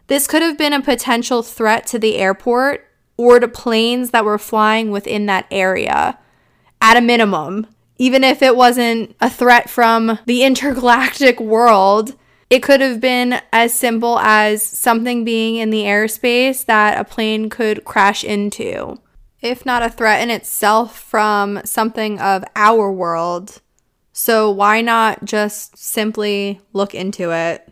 This 0.05 0.27
could 0.27 0.43
have 0.43 0.59
been 0.59 0.73
a 0.73 0.81
potential 0.81 1.41
threat 1.41 1.87
to 1.87 1.97
the 1.97 2.17
airport 2.17 2.87
or 3.17 3.39
to 3.39 3.47
planes 3.47 4.11
that 4.11 4.25
were 4.25 4.37
flying 4.37 4.91
within 4.91 5.25
that 5.25 5.47
area 5.49 6.19
at 6.79 6.97
a 6.97 7.01
minimum 7.01 7.65
even 8.01 8.23
if 8.23 8.41
it 8.41 8.55
wasn't 8.55 9.15
a 9.21 9.29
threat 9.29 9.69
from 9.69 10.17
the 10.25 10.41
intergalactic 10.43 11.39
world, 11.39 12.15
it 12.49 12.63
could 12.63 12.81
have 12.81 12.99
been 12.99 13.39
as 13.53 13.75
simple 13.75 14.17
as 14.17 14.63
something 14.63 15.23
being 15.23 15.57
in 15.57 15.69
the 15.69 15.83
airspace 15.83 16.65
that 16.65 16.99
a 16.99 17.03
plane 17.03 17.47
could 17.47 17.85
crash 17.85 18.23
into. 18.23 18.97
If 19.39 19.67
not 19.67 19.83
a 19.83 19.89
threat 19.89 20.19
in 20.19 20.31
itself 20.31 20.99
from 20.99 21.61
something 21.63 22.19
of 22.19 22.43
our 22.55 22.91
world. 22.91 23.61
So, 24.13 24.49
why 24.49 24.81
not 24.81 25.23
just 25.23 25.77
simply 25.77 26.59
look 26.73 26.95
into 26.95 27.29
it? 27.29 27.71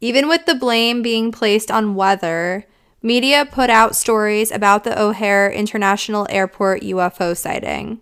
Even 0.00 0.26
with 0.26 0.44
the 0.44 0.56
blame 0.56 1.02
being 1.02 1.30
placed 1.30 1.70
on 1.70 1.94
weather, 1.94 2.66
media 3.00 3.46
put 3.46 3.70
out 3.70 3.94
stories 3.94 4.50
about 4.50 4.82
the 4.82 5.00
O'Hare 5.00 5.48
International 5.48 6.26
Airport 6.30 6.82
UFO 6.82 7.36
sighting. 7.36 8.00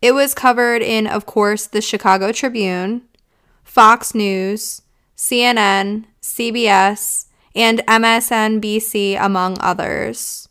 It 0.00 0.12
was 0.12 0.34
covered 0.34 0.82
in, 0.82 1.06
of 1.06 1.26
course, 1.26 1.66
the 1.66 1.80
Chicago 1.80 2.30
Tribune, 2.30 3.02
Fox 3.64 4.14
News, 4.14 4.82
CNN, 5.16 6.04
CBS, 6.22 7.26
and 7.54 7.80
MSNBC, 7.86 9.18
among 9.20 9.56
others. 9.60 10.48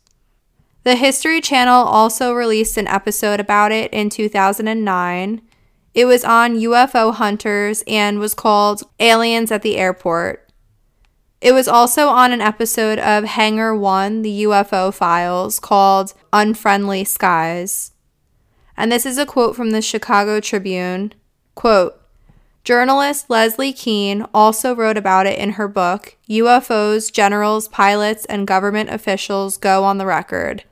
The 0.84 0.96
History 0.96 1.40
Channel 1.40 1.84
also 1.84 2.32
released 2.32 2.76
an 2.76 2.86
episode 2.86 3.40
about 3.40 3.72
it 3.72 3.92
in 3.92 4.10
2009. 4.10 5.42
It 5.94 6.04
was 6.04 6.24
on 6.24 6.56
UFO 6.56 7.14
hunters 7.14 7.82
and 7.86 8.18
was 8.18 8.34
called 8.34 8.82
Aliens 9.00 9.50
at 9.50 9.62
the 9.62 9.78
Airport. 9.78 10.48
It 11.40 11.52
was 11.52 11.68
also 11.68 12.08
on 12.08 12.32
an 12.32 12.40
episode 12.40 12.98
of 12.98 13.24
Hangar 13.24 13.74
One, 13.74 14.22
the 14.22 14.42
UFO 14.44 14.92
files, 14.92 15.58
called 15.58 16.12
Unfriendly 16.32 17.04
Skies. 17.04 17.92
And 18.78 18.92
this 18.92 19.04
is 19.04 19.18
a 19.18 19.26
quote 19.26 19.56
from 19.56 19.72
the 19.72 19.82
Chicago 19.82 20.38
Tribune. 20.38 21.12
Quote, 21.56 22.00
Journalist 22.62 23.28
Leslie 23.28 23.72
Kean 23.72 24.24
also 24.32 24.72
wrote 24.72 24.96
about 24.96 25.26
it 25.26 25.36
in 25.36 25.52
her 25.52 25.66
book, 25.66 26.16
UFOs, 26.30 27.12
Generals, 27.12 27.66
Pilots, 27.66 28.24
and 28.26 28.46
Government 28.46 28.88
Officials 28.90 29.56
Go 29.56 29.82
on 29.82 29.98
the 29.98 30.06
Record, 30.06 30.62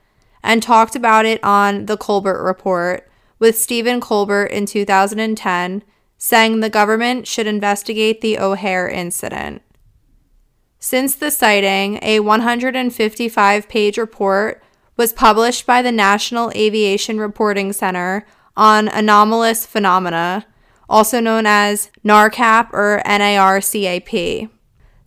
and 0.40 0.62
talked 0.62 0.94
about 0.94 1.26
it 1.26 1.42
on 1.42 1.86
The 1.86 1.96
Colbert 1.96 2.44
Report 2.44 3.10
with 3.40 3.58
Stephen 3.58 4.00
Colbert 4.00 4.46
in 4.46 4.66
2010, 4.66 5.82
saying 6.16 6.60
the 6.60 6.70
government 6.70 7.26
should 7.26 7.48
investigate 7.48 8.20
the 8.20 8.38
O'Hare 8.38 8.88
incident. 8.88 9.62
Since 10.78 11.16
the 11.16 11.32
sighting, 11.32 11.98
a 12.02 12.20
155 12.20 13.68
page 13.68 13.98
report 13.98 14.62
was 14.96 15.12
published 15.12 15.66
by 15.66 15.82
the 15.82 15.92
National 15.92 16.50
Aviation 16.54 17.18
Reporting 17.18 17.72
Center 17.72 18.26
on 18.56 18.88
anomalous 18.88 19.66
phenomena, 19.66 20.46
also 20.88 21.20
known 21.20 21.46
as 21.46 21.90
NARCAP 22.04 22.72
or 22.72 23.02
NARCAP. 23.04 24.50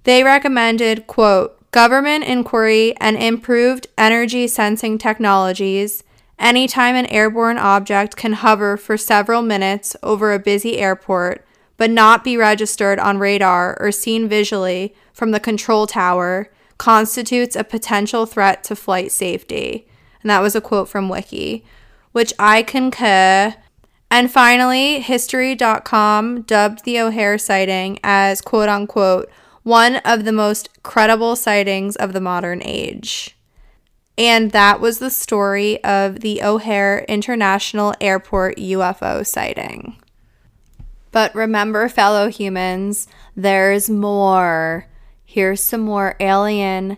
They 0.03 0.24
recommended, 0.24 1.08
quote, 1.08 1.55
government 1.72 2.24
inquiry 2.24 2.96
and 2.98 3.17
improved 3.17 3.88
energy 3.98 4.48
sensing 4.48 4.98
technologies 4.98 6.03
anytime 6.39 6.96
an 6.96 7.05
airborne 7.08 7.58
object 7.58 8.15
can 8.15 8.34
hover 8.34 8.77
for 8.77 8.98
several 8.98 9.41
minutes 9.41 9.96
over 10.01 10.34
a 10.34 10.39
busy 10.39 10.77
airport 10.77 11.46
but 11.77 11.89
not 11.89 12.24
be 12.24 12.36
registered 12.36 13.00
on 13.00 13.17
radar 13.17 13.77
or 13.79 13.91
seen 13.91 14.27
visually 14.27 14.93
from 15.13 15.31
the 15.31 15.39
control 15.39 15.86
tower 15.86 16.50
constitutes 16.79 17.55
a 17.55 17.63
potential 17.63 18.25
threat 18.25 18.63
to 18.63 18.75
flight 18.75 19.12
safety. 19.12 19.88
And 20.24 20.29
that 20.31 20.41
was 20.41 20.55
a 20.55 20.62
quote 20.62 20.89
from 20.89 21.09
Wiki, 21.09 21.63
which 22.13 22.33
I 22.39 22.63
concur. 22.63 23.53
And 24.09 24.31
finally, 24.31 25.00
History.com 25.00 26.41
dubbed 26.41 26.83
the 26.83 27.00
O'Hare 27.00 27.38
sighting 27.38 28.00
as 28.03 28.41
quote 28.41 28.69
unquote 28.69 29.29
one 29.62 29.98
of 29.98 30.25
the 30.25 30.31
most 30.31 30.81
credible 30.81 31.36
sightings 31.36 31.95
of 31.95 32.13
the 32.13 32.21
modern 32.21 32.63
age. 32.63 33.36
And 34.17 34.51
that 34.51 34.81
was 34.81 35.00
the 35.00 35.12
story 35.12 35.83
of 35.83 36.21
the 36.21 36.41
O'Hare 36.41 37.05
International 37.07 37.93
Airport 38.01 38.57
UFO 38.57 39.25
sighting. 39.25 39.98
But 41.12 41.33
remember, 41.36 41.88
fellow 41.89 42.29
humans, 42.29 43.07
there's 43.36 43.89
more. 43.89 44.88
Here's 45.31 45.62
some 45.62 45.81
more 45.81 46.15
alien 46.19 46.98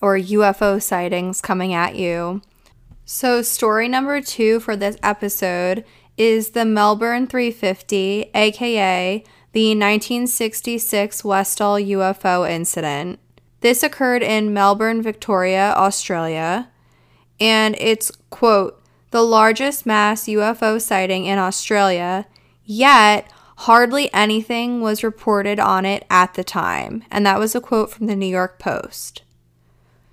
or 0.00 0.18
UFO 0.18 0.82
sightings 0.82 1.40
coming 1.40 1.72
at 1.72 1.94
you. 1.94 2.42
So, 3.04 3.40
story 3.40 3.86
number 3.86 4.20
two 4.20 4.58
for 4.58 4.74
this 4.74 4.96
episode 5.00 5.84
is 6.16 6.50
the 6.50 6.64
Melbourne 6.64 7.28
350, 7.28 8.32
aka 8.34 9.24
the 9.52 9.68
1966 9.68 11.22
Westall 11.22 11.76
UFO 11.76 12.50
incident. 12.50 13.20
This 13.60 13.84
occurred 13.84 14.24
in 14.24 14.52
Melbourne, 14.52 15.00
Victoria, 15.00 15.72
Australia, 15.76 16.70
and 17.38 17.76
it's, 17.78 18.10
quote, 18.30 18.82
the 19.12 19.22
largest 19.22 19.86
mass 19.86 20.24
UFO 20.24 20.82
sighting 20.82 21.26
in 21.26 21.38
Australia, 21.38 22.26
yet 22.64 23.30
Hardly 23.62 24.08
anything 24.14 24.80
was 24.80 25.02
reported 25.02 25.58
on 25.58 25.84
it 25.84 26.04
at 26.08 26.34
the 26.34 26.44
time, 26.44 27.02
and 27.10 27.26
that 27.26 27.40
was 27.40 27.56
a 27.56 27.60
quote 27.60 27.90
from 27.90 28.06
the 28.06 28.14
New 28.14 28.28
York 28.28 28.60
Post. 28.60 29.22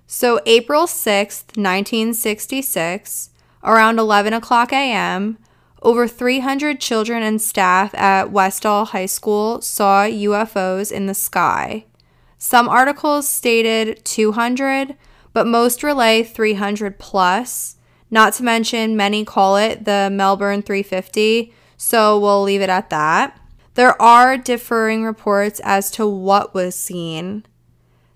So, 0.08 0.40
April 0.46 0.86
6th, 0.86 1.56
1966, 1.56 3.30
around 3.62 4.00
11 4.00 4.32
o'clock 4.32 4.72
a.m., 4.72 5.38
over 5.80 6.08
300 6.08 6.80
children 6.80 7.22
and 7.22 7.40
staff 7.40 7.94
at 7.94 8.32
Westall 8.32 8.86
High 8.86 9.06
School 9.06 9.60
saw 9.62 10.02
UFOs 10.06 10.90
in 10.90 11.06
the 11.06 11.14
sky. 11.14 11.84
Some 12.38 12.68
articles 12.68 13.28
stated 13.28 14.04
200, 14.04 14.96
but 15.32 15.46
most 15.46 15.84
relay 15.84 16.24
300 16.24 16.98
plus. 16.98 17.76
Not 18.10 18.32
to 18.34 18.42
mention, 18.42 18.96
many 18.96 19.24
call 19.24 19.56
it 19.56 19.84
the 19.84 20.08
Melbourne 20.12 20.62
350, 20.62 21.52
so 21.76 22.18
we'll 22.18 22.42
leave 22.42 22.60
it 22.60 22.70
at 22.70 22.90
that. 22.90 23.38
There 23.74 24.00
are 24.00 24.36
differing 24.36 25.04
reports 25.04 25.60
as 25.62 25.90
to 25.92 26.06
what 26.06 26.54
was 26.54 26.74
seen. 26.74 27.44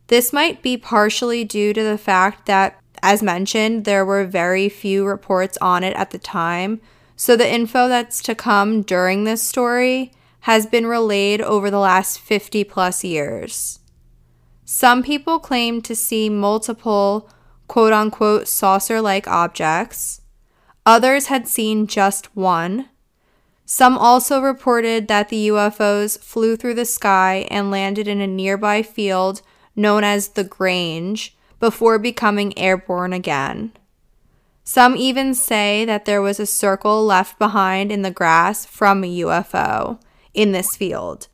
This 0.07 0.33
might 0.33 0.63
be 0.63 0.77
partially 0.77 1.45
due 1.45 1.73
to 1.73 1.83
the 1.83 1.99
fact 1.99 2.47
that, 2.47 2.81
as 3.03 3.23
mentioned, 3.23 3.85
there 3.85 4.05
were 4.05 4.25
very 4.25 4.69
few 4.69 5.05
reports 5.05 5.59
on 5.61 5.85
it 5.85 5.95
at 5.97 6.11
the 6.11 6.19
time, 6.19 6.81
so 7.15 7.37
the 7.37 7.53
info 7.53 7.89
that's 7.89 8.23
to 8.23 8.35
come 8.35 8.83
during 8.83 9.25
this 9.25 9.43
story 9.43 10.13
has 10.41 10.67
been 10.67 10.87
relayed 10.87 11.43
over 11.43 11.71
the 11.71 11.79
last 11.79 12.19
50 12.19 12.65
plus 12.65 13.05
years. 13.05 13.81
Some 14.65 15.03
people 15.03 15.39
claim 15.39 15.83
to 15.83 15.95
see 15.95 16.31
multiple 16.31 17.29
quote 17.69 17.93
unquote 17.93 18.49
saucer 18.49 19.01
like 19.01 19.29
objects. 19.29 20.23
Others 20.87 21.27
had 21.27 21.47
seen 21.47 21.87
just 21.87 22.35
one. 22.35 22.89
Some 23.73 23.97
also 23.97 24.41
reported 24.43 25.07
that 25.07 25.29
the 25.29 25.47
UFOs 25.47 26.19
flew 26.19 26.57
through 26.57 26.75
the 26.75 26.85
sky 26.85 27.47
and 27.53 27.71
landed 27.71 28.09
in 28.09 28.21
a 28.21 28.27
nearby 28.27 28.83
field 28.83 29.43
known 29.77 30.03
as 30.03 30.31
the 30.31 30.43
Grange 30.43 31.37
before 31.61 31.97
becoming 31.97 32.59
airborne 32.59 33.13
again. 33.13 33.71
Some 34.65 34.97
even 34.97 35.35
say 35.35 35.85
that 35.85 36.05
there 36.05 36.21
was 36.21 36.41
a 36.41 36.47
circle 36.47 37.07
left 37.07 37.39
behind 37.39 37.93
in 37.93 38.03
the 38.03 38.11
grass 38.11 38.67
from 38.67 39.05
a 39.05 39.19
UFO 39.21 40.01
in 40.35 40.51
this 40.51 40.75
field. 40.75 41.29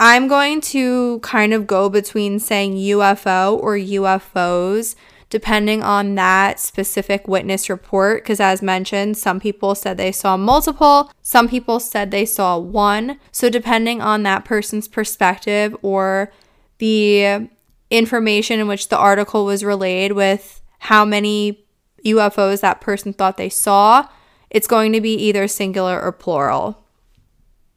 I'm 0.00 0.26
going 0.26 0.60
to 0.62 1.20
kind 1.20 1.54
of 1.54 1.68
go 1.68 1.88
between 1.88 2.40
saying 2.40 2.74
UFO 2.74 3.62
or 3.62 3.76
UFOs 3.76 4.96
depending 5.28 5.82
on 5.82 6.14
that 6.14 6.60
specific 6.60 7.26
witness 7.26 7.68
report. 7.68 8.22
Because, 8.22 8.40
as 8.40 8.62
mentioned, 8.62 9.16
some 9.16 9.40
people 9.40 9.74
said 9.74 9.96
they 9.96 10.12
saw 10.12 10.36
multiple, 10.36 11.10
some 11.22 11.48
people 11.48 11.80
said 11.80 12.10
they 12.10 12.24
saw 12.24 12.58
one. 12.58 13.18
So, 13.32 13.48
depending 13.50 14.00
on 14.00 14.22
that 14.22 14.44
person's 14.44 14.88
perspective 14.88 15.76
or 15.82 16.32
the 16.78 17.48
information 17.90 18.60
in 18.60 18.68
which 18.68 18.88
the 18.88 18.98
article 18.98 19.44
was 19.44 19.64
relayed 19.64 20.12
with 20.12 20.60
how 20.80 21.04
many 21.04 21.64
UFOs 22.04 22.60
that 22.60 22.80
person 22.80 23.12
thought 23.12 23.36
they 23.36 23.48
saw, 23.48 24.08
it's 24.50 24.66
going 24.66 24.92
to 24.92 25.00
be 25.00 25.14
either 25.14 25.48
singular 25.48 26.00
or 26.00 26.12
plural. 26.12 26.84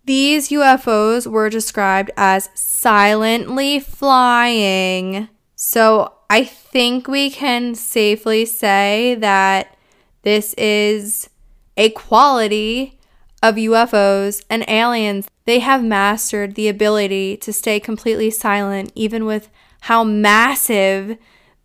These 0.05 0.49
UFOs 0.49 1.27
were 1.27 1.49
described 1.49 2.11
as 2.17 2.49
silently 2.53 3.79
flying. 3.79 5.29
So 5.55 6.13
I 6.29 6.43
think 6.43 7.07
we 7.07 7.31
can 7.31 7.73
safely 7.73 8.45
say 8.45 9.15
that 9.15 9.75
this 10.21 10.53
is 10.55 11.29
a 11.75 11.89
quality 11.89 12.99
of 13.41 13.55
UFOs 13.55 14.43
and 14.49 14.63
aliens. 14.67 15.27
They 15.45 15.59
have 15.59 15.83
mastered 15.83 16.53
the 16.53 16.67
ability 16.67 17.37
to 17.37 17.51
stay 17.51 17.79
completely 17.79 18.29
silent, 18.29 18.91
even 18.93 19.25
with 19.25 19.49
how 19.81 20.03
massive 20.03 21.17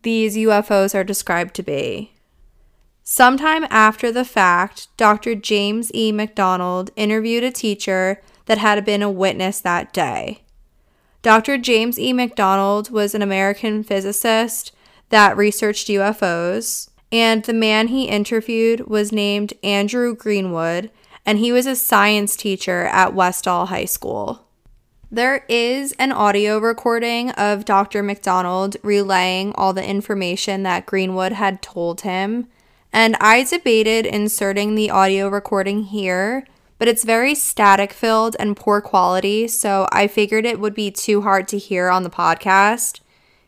these 0.02 0.36
UFOs 0.36 0.94
are 0.94 1.04
described 1.04 1.54
to 1.56 1.62
be. 1.62 2.12
Sometime 3.02 3.66
after 3.68 4.10
the 4.10 4.24
fact, 4.24 4.88
Dr. 4.96 5.34
James 5.34 5.90
E. 5.94 6.10
McDonald 6.10 6.90
interviewed 6.96 7.44
a 7.44 7.50
teacher 7.50 8.22
that 8.46 8.58
had 8.58 8.82
been 8.84 9.02
a 9.02 9.10
witness 9.10 9.60
that 9.60 9.92
day. 9.92 10.43
Dr. 11.24 11.56
James 11.56 11.98
E. 11.98 12.12
McDonald 12.12 12.90
was 12.90 13.14
an 13.14 13.22
American 13.22 13.82
physicist 13.82 14.72
that 15.08 15.38
researched 15.38 15.88
UFOs, 15.88 16.90
and 17.10 17.42
the 17.42 17.54
man 17.54 17.88
he 17.88 18.04
interviewed 18.04 18.86
was 18.88 19.10
named 19.10 19.54
Andrew 19.62 20.14
Greenwood, 20.14 20.90
and 21.24 21.38
he 21.38 21.50
was 21.50 21.64
a 21.64 21.76
science 21.76 22.36
teacher 22.36 22.84
at 22.88 23.14
Westall 23.14 23.68
High 23.68 23.86
School. 23.86 24.46
There 25.10 25.46
is 25.48 25.92
an 25.92 26.12
audio 26.12 26.58
recording 26.58 27.30
of 27.30 27.64
Dr. 27.64 28.02
McDonald 28.02 28.76
relaying 28.82 29.54
all 29.54 29.72
the 29.72 29.88
information 29.88 30.62
that 30.64 30.84
Greenwood 30.84 31.32
had 31.32 31.62
told 31.62 32.02
him, 32.02 32.48
and 32.92 33.16
I 33.18 33.44
debated 33.44 34.04
inserting 34.04 34.74
the 34.74 34.90
audio 34.90 35.28
recording 35.28 35.84
here 35.84 36.44
but 36.84 36.90
it's 36.90 37.04
very 37.04 37.34
static 37.34 37.94
filled 37.94 38.36
and 38.38 38.58
poor 38.58 38.82
quality, 38.82 39.48
so 39.48 39.88
I 39.90 40.06
figured 40.06 40.44
it 40.44 40.60
would 40.60 40.74
be 40.74 40.90
too 40.90 41.22
hard 41.22 41.48
to 41.48 41.56
hear 41.56 41.88
on 41.88 42.02
the 42.02 42.10
podcast. 42.10 43.00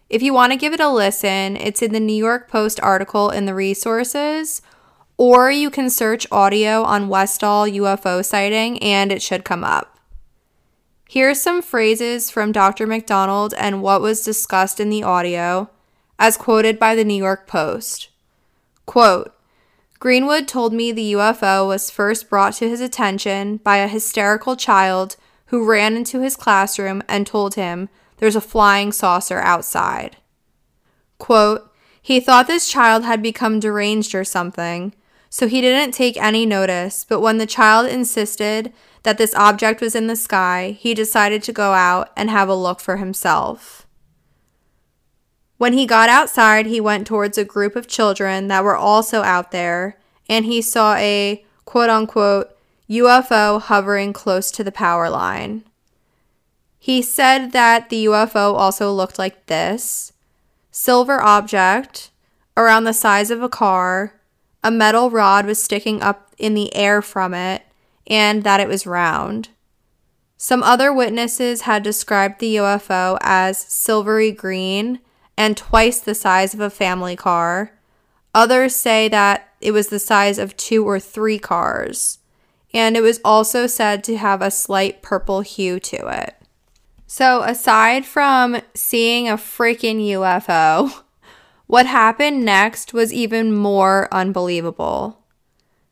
If 0.09 0.23
you 0.23 0.33
want 0.33 0.55
to 0.55 0.59
give 0.59 0.73
it 0.73 0.81
a 0.81 0.89
listen, 0.89 1.55
it's 1.55 1.83
in 1.83 1.93
the 1.93 2.01
New 2.01 2.17
York 2.17 2.49
Post 2.49 2.81
article 2.81 3.29
in 3.29 3.45
the 3.45 3.55
resources, 3.55 4.63
or 5.19 5.51
you 5.51 5.69
can 5.69 5.91
search 5.91 6.27
audio 6.33 6.83
on 6.83 7.11
Westall 7.11 7.67
UFO 7.67 8.25
sighting 8.25 8.83
and 8.83 9.13
it 9.13 9.21
should 9.21 9.45
come 9.45 9.65
up. 9.65 9.99
Here's 11.07 11.39
some 11.39 11.61
phrases 11.61 12.31
from 12.31 12.53
Dr. 12.53 12.87
McDonald 12.87 13.53
and 13.59 13.83
what 13.83 14.01
was 14.01 14.25
discussed 14.25 14.81
in 14.81 14.89
the 14.89 15.03
audio, 15.03 15.69
as 16.19 16.39
quoted 16.39 16.79
by 16.79 16.95
the 16.95 17.05
New 17.05 17.23
York 17.23 17.47
Post. 17.47 18.09
Quote 18.87 19.36
Greenwood 19.99 20.47
told 20.47 20.73
me 20.73 20.93
the 20.93 21.15
UFO 21.15 21.67
was 21.67 21.91
first 21.91 22.29
brought 22.29 22.55
to 22.55 22.69
his 22.69 22.81
attention 22.81 23.59
by 23.59 23.79
a 23.79 23.89
hysterical 23.89 24.57
child 24.57 25.17
who 25.47 25.65
ran 25.65 25.97
into 25.97 26.21
his 26.21 26.37
classroom 26.37 27.03
and 27.09 27.27
told 27.27 27.55
him 27.55 27.89
there's 28.19 28.37
a 28.37 28.41
flying 28.41 28.93
saucer 28.93 29.39
outside. 29.39 30.17
Quote, 31.19 31.73
he 32.01 32.21
thought 32.21 32.47
this 32.47 32.69
child 32.69 33.05
had 33.05 33.23
become 33.23 33.59
deranged 33.59 34.15
or 34.15 34.25
something, 34.25 34.95
so 35.29 35.49
he 35.49 35.61
didn't 35.61 35.93
take 35.93 36.17
any 36.17 36.47
notice, 36.47 37.05
but 37.05 37.21
when 37.21 37.39
the 37.39 37.47
child 37.47 37.89
insisted 37.89 38.73
that 39.03 39.19
this 39.19 39.35
object 39.35 39.81
was 39.81 39.95
in 39.95 40.07
the 40.07 40.17
sky, 40.17 40.77
he 40.79 40.95
decided 40.95 41.43
to 41.43 41.53
go 41.53 41.73
out 41.73 42.11
and 42.17 42.31
have 42.31 42.49
a 42.49 42.55
look 42.55 42.81
for 42.81 42.99
himself. 42.99 43.86
When 45.59 45.73
he 45.73 45.87
got 45.87 46.09
outside, 46.09 46.67
he 46.67 46.81
went 46.81 47.07
towards 47.07 47.39
a 47.39 47.45
group 47.45 47.77
of 47.77 47.89
children 47.89 48.49
that 48.49 48.65
were 48.65 48.77
also 48.77 49.23
out 49.23 49.53
there, 49.53 49.99
and 50.29 50.45
he 50.45 50.61
saw 50.61 50.95
a 50.97 51.45
quote 51.65 51.89
unquote 51.89 52.57
UFO 52.91 53.61
hovering 53.61 54.13
close 54.13 54.51
to 54.53 54.63
the 54.63 54.73
power 54.73 55.09
line. 55.09 55.65
He 56.79 57.03
said 57.03 57.53
that 57.53 57.89
the 57.89 58.05
UFO 58.05 58.55
also 58.55 58.93
looked 58.93 59.19
like 59.19 59.47
this 59.47 60.13
silver 60.71 61.23
object 61.23 62.11
around 62.57 62.85
the 62.85 62.93
size 62.93 63.31
of 63.31 63.43
a 63.43 63.49
car, 63.49 64.15
a 64.63 64.71
metal 64.71 65.11
rod 65.11 65.47
was 65.47 65.63
sticking 65.63 66.03
up 66.03 66.35
in 66.39 66.55
the 66.55 66.75
air 66.75 67.01
from 67.01 67.35
it, 67.35 67.63
and 68.07 68.45
that 68.45 68.61
it 68.61 68.69
was 68.69 68.87
round. 68.87 69.49
Some 70.37 70.63
other 70.63 70.93
witnesses 70.93 71.63
had 71.63 71.83
described 71.83 72.41
the 72.41 72.57
UFO 72.57 73.17
as 73.23 73.59
silvery 73.59 74.31
green 74.33 75.01
and 75.37 75.57
twice 75.57 76.01
the 76.01 76.15
size 76.15 76.55
of 76.55 76.61
a 76.61 76.71
family 76.71 77.17
car. 77.17 77.73
Others 78.35 78.75
say 78.75 79.09
that 79.09 79.49
it 79.61 79.73
was 79.73 79.89
the 79.89 79.99
size 79.99 80.39
of 80.39 80.57
two 80.57 80.87
or 80.87 81.01
three 81.01 81.39
cars, 81.39 82.19
and 82.73 82.97
it 82.97 83.01
was 83.01 83.21
also 83.25 83.67
said 83.67 84.05
to 84.05 84.17
have 84.17 84.43
a 84.43 84.51
slight 84.51 85.03
purple 85.03 85.41
hue 85.41 85.81
to 85.81 86.07
it. 86.07 86.35
So, 87.07 87.43
aside 87.43 88.05
from 88.05 88.61
seeing 88.75 89.29
a 89.29 89.37
freaking 89.37 90.05
UFO, 90.09 91.03
what 91.67 91.87
happened 91.87 92.45
next 92.45 92.93
was 92.93 93.13
even 93.13 93.55
more 93.55 94.09
unbelievable. 94.13 95.23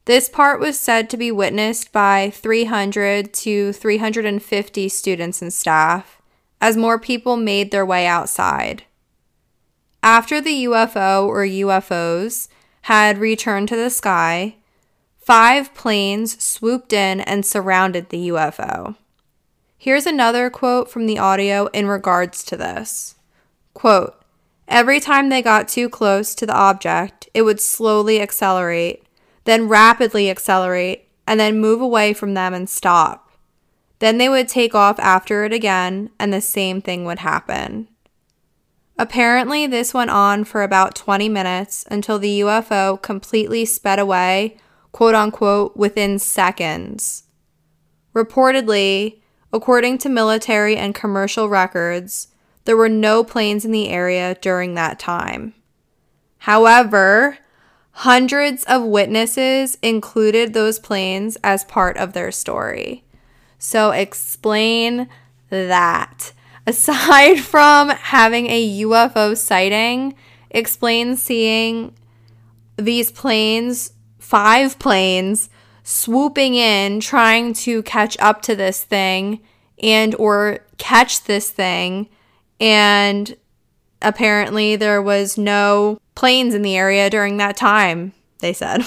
This 0.06 0.28
part 0.28 0.60
was 0.60 0.78
said 0.78 1.08
to 1.10 1.16
be 1.16 1.30
witnessed 1.30 1.92
by 1.92 2.30
300 2.34 3.32
to 3.32 3.72
350 3.72 4.88
students 4.90 5.40
and 5.40 5.52
staff 5.52 6.20
as 6.60 6.76
more 6.76 6.98
people 6.98 7.36
made 7.36 7.70
their 7.70 7.86
way 7.86 8.06
outside. 8.06 8.84
After 10.04 10.38
the 10.38 10.64
UFO 10.64 11.26
or 11.26 11.46
UFOs 11.46 12.48
had 12.82 13.16
returned 13.16 13.68
to 13.68 13.76
the 13.76 13.88
sky, 13.88 14.56
five 15.16 15.72
planes 15.72 16.44
swooped 16.44 16.92
in 16.92 17.22
and 17.22 17.46
surrounded 17.46 18.10
the 18.10 18.28
UFO. 18.28 18.96
Here's 19.78 20.04
another 20.04 20.50
quote 20.50 20.90
from 20.90 21.06
the 21.06 21.18
audio 21.18 21.68
in 21.68 21.88
regards 21.88 22.44
to 22.44 22.56
this. 22.58 23.14
Quote, 23.72 24.14
Every 24.68 25.00
time 25.00 25.30
they 25.30 25.40
got 25.40 25.68
too 25.68 25.88
close 25.88 26.34
to 26.34 26.44
the 26.44 26.54
object, 26.54 27.30
it 27.32 27.40
would 27.40 27.58
slowly 27.58 28.20
accelerate, 28.20 29.04
then 29.44 29.68
rapidly 29.68 30.28
accelerate, 30.28 31.08
and 31.26 31.40
then 31.40 31.58
move 31.58 31.80
away 31.80 32.12
from 32.12 32.34
them 32.34 32.52
and 32.52 32.68
stop. 32.68 33.30
Then 34.00 34.18
they 34.18 34.28
would 34.28 34.48
take 34.48 34.74
off 34.74 34.98
after 34.98 35.44
it 35.44 35.54
again, 35.54 36.10
and 36.18 36.30
the 36.30 36.42
same 36.42 36.82
thing 36.82 37.06
would 37.06 37.20
happen. 37.20 37.88
Apparently, 38.98 39.66
this 39.66 39.92
went 39.92 40.10
on 40.10 40.44
for 40.44 40.62
about 40.62 40.94
20 40.94 41.28
minutes 41.28 41.84
until 41.90 42.18
the 42.18 42.40
UFO 42.40 43.00
completely 43.02 43.64
sped 43.64 43.98
away, 43.98 44.56
quote 44.92 45.14
unquote, 45.14 45.76
within 45.76 46.18
seconds. 46.18 47.24
Reportedly, 48.14 49.20
According 49.54 49.98
to 49.98 50.08
military 50.08 50.76
and 50.76 50.96
commercial 50.96 51.48
records, 51.48 52.26
there 52.64 52.76
were 52.76 52.88
no 52.88 53.22
planes 53.22 53.64
in 53.64 53.70
the 53.70 53.88
area 53.88 54.36
during 54.40 54.74
that 54.74 54.98
time. 54.98 55.54
However, 56.38 57.38
hundreds 57.92 58.64
of 58.64 58.82
witnesses 58.82 59.78
included 59.80 60.54
those 60.54 60.80
planes 60.80 61.38
as 61.44 61.62
part 61.62 61.96
of 61.98 62.14
their 62.14 62.32
story. 62.32 63.04
So, 63.56 63.92
explain 63.92 65.08
that. 65.50 66.32
Aside 66.66 67.40
from 67.40 67.90
having 67.90 68.46
a 68.46 68.82
UFO 68.82 69.36
sighting, 69.36 70.14
explain 70.50 71.16
seeing 71.16 71.94
these 72.76 73.10
planes, 73.10 73.92
five 74.18 74.78
planes, 74.78 75.48
swooping 75.82 76.54
in 76.54 77.00
trying 77.00 77.52
to 77.52 77.82
catch 77.82 78.18
up 78.18 78.42
to 78.42 78.56
this 78.56 78.82
thing 78.82 79.40
and 79.82 80.14
or 80.16 80.60
catch 80.78 81.24
this 81.24 81.50
thing. 81.50 82.08
And 82.58 83.36
apparently 84.00 84.76
there 84.76 85.02
was 85.02 85.36
no 85.36 85.98
planes 86.14 86.54
in 86.54 86.62
the 86.62 86.76
area 86.76 87.10
during 87.10 87.36
that 87.36 87.56
time 87.56 88.12
they 88.40 88.52
said. 88.52 88.84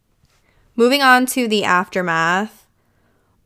Moving 0.76 1.02
on 1.02 1.26
to 1.26 1.48
the 1.48 1.64
aftermath 1.64 2.57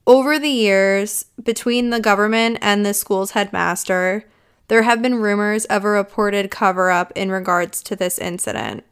over 0.06 0.38
the 0.38 0.48
years 0.48 1.26
between 1.42 1.90
the 1.90 2.00
government 2.00 2.58
and 2.60 2.84
the 2.84 2.94
school's 2.94 3.32
headmaster 3.32 4.24
there 4.68 4.82
have 4.82 5.02
been 5.02 5.16
rumors 5.16 5.64
of 5.66 5.84
a 5.84 5.88
reported 5.88 6.50
cover 6.50 6.90
up 6.90 7.12
in 7.14 7.30
regards 7.30 7.82
to 7.82 7.94
this 7.94 8.18
incident 8.18 8.84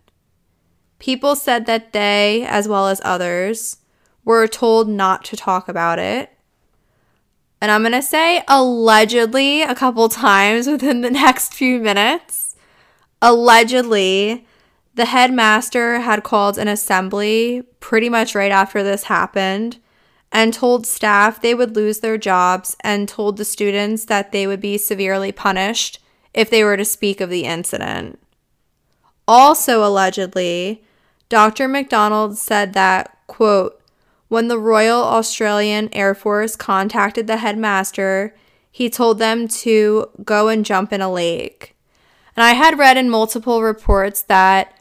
people 1.00 1.34
said 1.34 1.66
that 1.66 1.92
they 1.92 2.44
as 2.46 2.68
well 2.68 2.86
as 2.86 3.00
others 3.04 3.78
were 4.24 4.46
told 4.46 4.88
not 4.88 5.24
to 5.24 5.36
talk 5.36 5.68
about 5.68 5.98
it. 5.98 6.30
And 7.60 7.70
I'm 7.70 7.82
going 7.82 7.92
to 7.92 8.02
say 8.02 8.44
allegedly 8.46 9.62
a 9.62 9.74
couple 9.74 10.08
times 10.28 10.68
within 10.68 11.00
the 11.00 11.10
next 11.10 11.52
few 11.52 11.80
minutes. 11.80 12.54
Allegedly, 13.20 14.46
the 14.94 15.06
headmaster 15.06 16.00
had 16.00 16.22
called 16.22 16.58
an 16.58 16.68
assembly 16.68 17.62
pretty 17.80 18.08
much 18.08 18.34
right 18.34 18.52
after 18.52 18.82
this 18.82 19.04
happened 19.04 19.78
and 20.32 20.54
told 20.54 20.86
staff 20.86 21.40
they 21.40 21.54
would 21.54 21.74
lose 21.74 22.00
their 22.00 22.18
jobs 22.18 22.76
and 22.82 23.08
told 23.08 23.36
the 23.36 23.44
students 23.44 24.04
that 24.04 24.32
they 24.32 24.46
would 24.46 24.60
be 24.60 24.78
severely 24.78 25.32
punished 25.32 26.00
if 26.32 26.48
they 26.50 26.62
were 26.62 26.76
to 26.76 26.84
speak 26.84 27.20
of 27.20 27.30
the 27.30 27.44
incident. 27.44 28.18
Also, 29.26 29.84
allegedly, 29.84 30.84
Dr. 31.28 31.68
McDonald 31.68 32.36
said 32.38 32.72
that, 32.74 33.16
quote, 33.26 33.80
when 34.28 34.48
the 34.48 34.58
Royal 34.58 35.02
Australian 35.02 35.88
Air 35.92 36.14
Force 36.14 36.54
contacted 36.54 37.26
the 37.26 37.38
headmaster, 37.38 38.34
he 38.70 38.88
told 38.88 39.18
them 39.18 39.48
to 39.48 40.08
go 40.24 40.48
and 40.48 40.64
jump 40.64 40.92
in 40.92 41.00
a 41.00 41.12
lake. 41.12 41.76
And 42.36 42.44
I 42.44 42.52
had 42.52 42.78
read 42.78 42.96
in 42.96 43.10
multiple 43.10 43.62
reports 43.62 44.22
that 44.22 44.72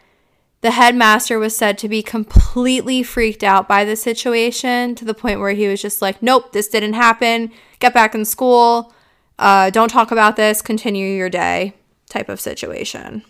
the 0.61 0.71
headmaster 0.71 1.39
was 1.39 1.55
said 1.55 1.77
to 1.77 1.87
be 1.87 2.03
completely 2.03 3.01
freaked 3.01 3.43
out 3.43 3.67
by 3.67 3.85
the 3.85 3.95
situation 3.95 4.93
to 4.95 5.05
the 5.05 5.13
point 5.13 5.39
where 5.39 5.53
he 5.53 5.67
was 5.67 5.81
just 5.81 6.01
like, 6.01 6.21
nope, 6.21 6.51
this 6.51 6.67
didn't 6.67 6.93
happen. 6.93 7.51
Get 7.79 7.93
back 7.93 8.13
in 8.13 8.25
school. 8.25 8.93
Uh, 9.37 9.69
don't 9.69 9.89
talk 9.89 10.11
about 10.11 10.35
this. 10.35 10.61
Continue 10.61 11.07
your 11.15 11.29
day 11.29 11.75
type 12.09 12.27
of 12.27 12.41
situation. 12.41 13.23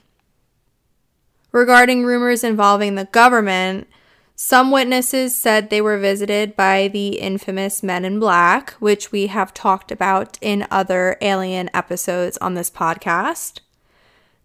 Regarding 1.51 2.03
rumors 2.03 2.43
involving 2.43 2.95
the 2.95 3.05
government, 3.05 3.87
some 4.35 4.71
witnesses 4.71 5.37
said 5.37 5.69
they 5.69 5.81
were 5.81 5.97
visited 5.97 6.55
by 6.55 6.87
the 6.87 7.19
infamous 7.19 7.83
Men 7.83 8.05
in 8.05 8.19
Black, 8.19 8.71
which 8.73 9.11
we 9.11 9.27
have 9.27 9.53
talked 9.53 9.91
about 9.91 10.37
in 10.41 10.65
other 10.71 11.17
alien 11.21 11.69
episodes 11.73 12.37
on 12.37 12.53
this 12.53 12.69
podcast. 12.69 13.59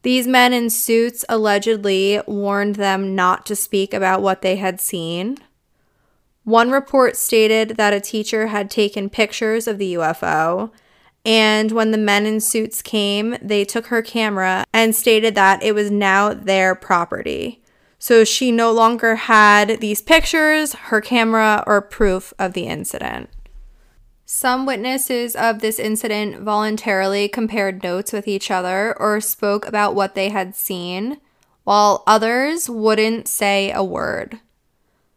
These 0.04 0.26
men 0.26 0.52
in 0.52 0.68
suits 0.68 1.24
allegedly 1.30 2.20
warned 2.26 2.76
them 2.76 3.14
not 3.14 3.46
to 3.46 3.56
speak 3.56 3.94
about 3.94 4.20
what 4.20 4.42
they 4.42 4.56
had 4.56 4.78
seen. 4.78 5.38
One 6.44 6.70
report 6.70 7.16
stated 7.16 7.78
that 7.78 7.94
a 7.94 8.02
teacher 8.02 8.48
had 8.48 8.70
taken 8.70 9.08
pictures 9.08 9.66
of 9.66 9.78
the 9.78 9.94
UFO, 9.94 10.70
and 11.24 11.72
when 11.72 11.90
the 11.90 11.96
men 11.96 12.26
in 12.26 12.40
suits 12.40 12.82
came, 12.82 13.38
they 13.40 13.64
took 13.64 13.86
her 13.86 14.02
camera 14.02 14.66
and 14.74 14.94
stated 14.94 15.34
that 15.36 15.62
it 15.62 15.74
was 15.74 15.90
now 15.90 16.34
their 16.34 16.74
property. 16.74 17.62
So 17.98 18.24
she 18.24 18.52
no 18.52 18.72
longer 18.72 19.14
had 19.14 19.80
these 19.80 20.02
pictures, 20.02 20.74
her 20.74 21.00
camera, 21.00 21.64
or 21.66 21.80
proof 21.80 22.34
of 22.38 22.52
the 22.52 22.66
incident. 22.66 23.30
Some 24.36 24.66
witnesses 24.66 25.36
of 25.36 25.60
this 25.60 25.78
incident 25.78 26.40
voluntarily 26.40 27.28
compared 27.28 27.84
notes 27.84 28.12
with 28.12 28.26
each 28.26 28.50
other 28.50 28.92
or 28.98 29.20
spoke 29.20 29.64
about 29.64 29.94
what 29.94 30.16
they 30.16 30.30
had 30.30 30.56
seen, 30.56 31.20
while 31.62 32.02
others 32.04 32.68
wouldn't 32.68 33.28
say 33.28 33.70
a 33.70 33.84
word. 33.84 34.40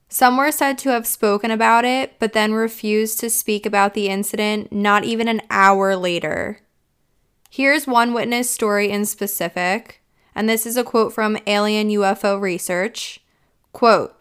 Some 0.07 0.37
were 0.37 0.51
said 0.51 0.77
to 0.77 0.89
have 0.89 1.07
spoken 1.07 1.49
about 1.49 1.83
it, 1.83 2.19
but 2.19 2.33
then 2.33 2.53
refused 2.53 3.19
to 3.21 3.31
speak 3.31 3.65
about 3.65 3.95
the 3.95 4.07
incident 4.07 4.71
not 4.71 5.03
even 5.03 5.27
an 5.27 5.41
hour 5.49 5.95
later. 5.95 6.59
Here's 7.49 7.87
one 7.87 8.13
witness 8.13 8.51
story 8.51 8.91
in 8.91 9.03
specific, 9.07 10.03
and 10.35 10.47
this 10.47 10.67
is 10.67 10.77
a 10.77 10.83
quote 10.83 11.11
from 11.11 11.39
Alien 11.47 11.89
UFO 11.89 12.39
Research. 12.39 13.19
Quote, 13.73 14.15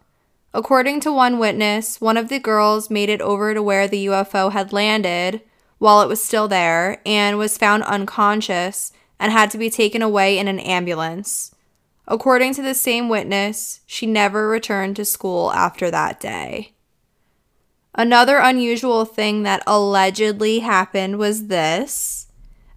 According 0.56 1.00
to 1.00 1.12
one 1.12 1.38
witness, 1.38 2.00
one 2.00 2.16
of 2.16 2.30
the 2.30 2.38
girls 2.38 2.88
made 2.88 3.10
it 3.10 3.20
over 3.20 3.52
to 3.52 3.62
where 3.62 3.86
the 3.86 4.06
UFO 4.06 4.50
had 4.50 4.72
landed 4.72 5.42
while 5.76 6.00
it 6.00 6.08
was 6.08 6.24
still 6.24 6.48
there 6.48 7.02
and 7.04 7.36
was 7.36 7.58
found 7.58 7.82
unconscious 7.82 8.90
and 9.20 9.30
had 9.30 9.50
to 9.50 9.58
be 9.58 9.68
taken 9.68 10.00
away 10.00 10.38
in 10.38 10.48
an 10.48 10.58
ambulance. 10.58 11.54
According 12.08 12.54
to 12.54 12.62
the 12.62 12.72
same 12.72 13.10
witness, 13.10 13.80
she 13.84 14.06
never 14.06 14.48
returned 14.48 14.96
to 14.96 15.04
school 15.04 15.52
after 15.52 15.90
that 15.90 16.20
day. 16.20 16.72
Another 17.94 18.38
unusual 18.38 19.04
thing 19.04 19.42
that 19.42 19.62
allegedly 19.66 20.60
happened 20.60 21.18
was 21.18 21.48
this, 21.48 22.28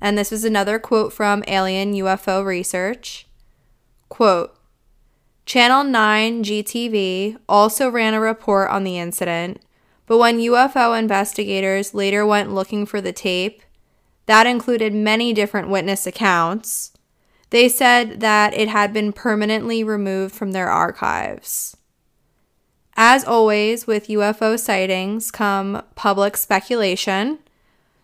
and 0.01 0.17
this 0.17 0.31
was 0.31 0.43
another 0.43 0.79
quote 0.79 1.13
from 1.13 1.45
Alien 1.47 1.93
UFO 1.93 2.43
Research. 2.43 3.25
Quote, 4.09 4.58
Channel 5.49 5.85
9 5.85 6.43
GTV 6.43 7.35
also 7.49 7.89
ran 7.89 8.13
a 8.13 8.19
report 8.19 8.69
on 8.69 8.83
the 8.83 8.99
incident, 8.99 9.59
but 10.05 10.19
when 10.19 10.37
UFO 10.37 10.95
investigators 10.95 11.95
later 11.95 12.23
went 12.23 12.53
looking 12.53 12.85
for 12.85 13.01
the 13.01 13.11
tape, 13.11 13.63
that 14.27 14.45
included 14.45 14.93
many 14.93 15.33
different 15.33 15.69
witness 15.69 16.05
accounts. 16.05 16.91
They 17.49 17.67
said 17.67 18.19
that 18.19 18.53
it 18.53 18.67
had 18.67 18.93
been 18.93 19.11
permanently 19.11 19.83
removed 19.83 20.35
from 20.35 20.51
their 20.51 20.69
archives. 20.69 21.75
As 22.95 23.25
always, 23.25 23.87
with 23.87 24.07
UFO 24.09 24.55
sightings 24.59 25.31
come 25.31 25.81
public 25.95 26.37
speculation. 26.37 27.39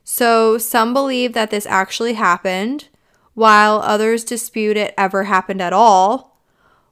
So 0.03 0.58
some 0.58 0.95
believe 0.95 1.34
that 1.34 1.51
this 1.51 1.67
actually 1.67 2.13
happened, 2.13 2.88
while 3.36 3.81
others 3.81 4.23
dispute 4.23 4.77
it 4.77 4.95
ever 4.97 5.25
happened 5.25 5.62
at 5.62 5.73
all, 5.73 6.34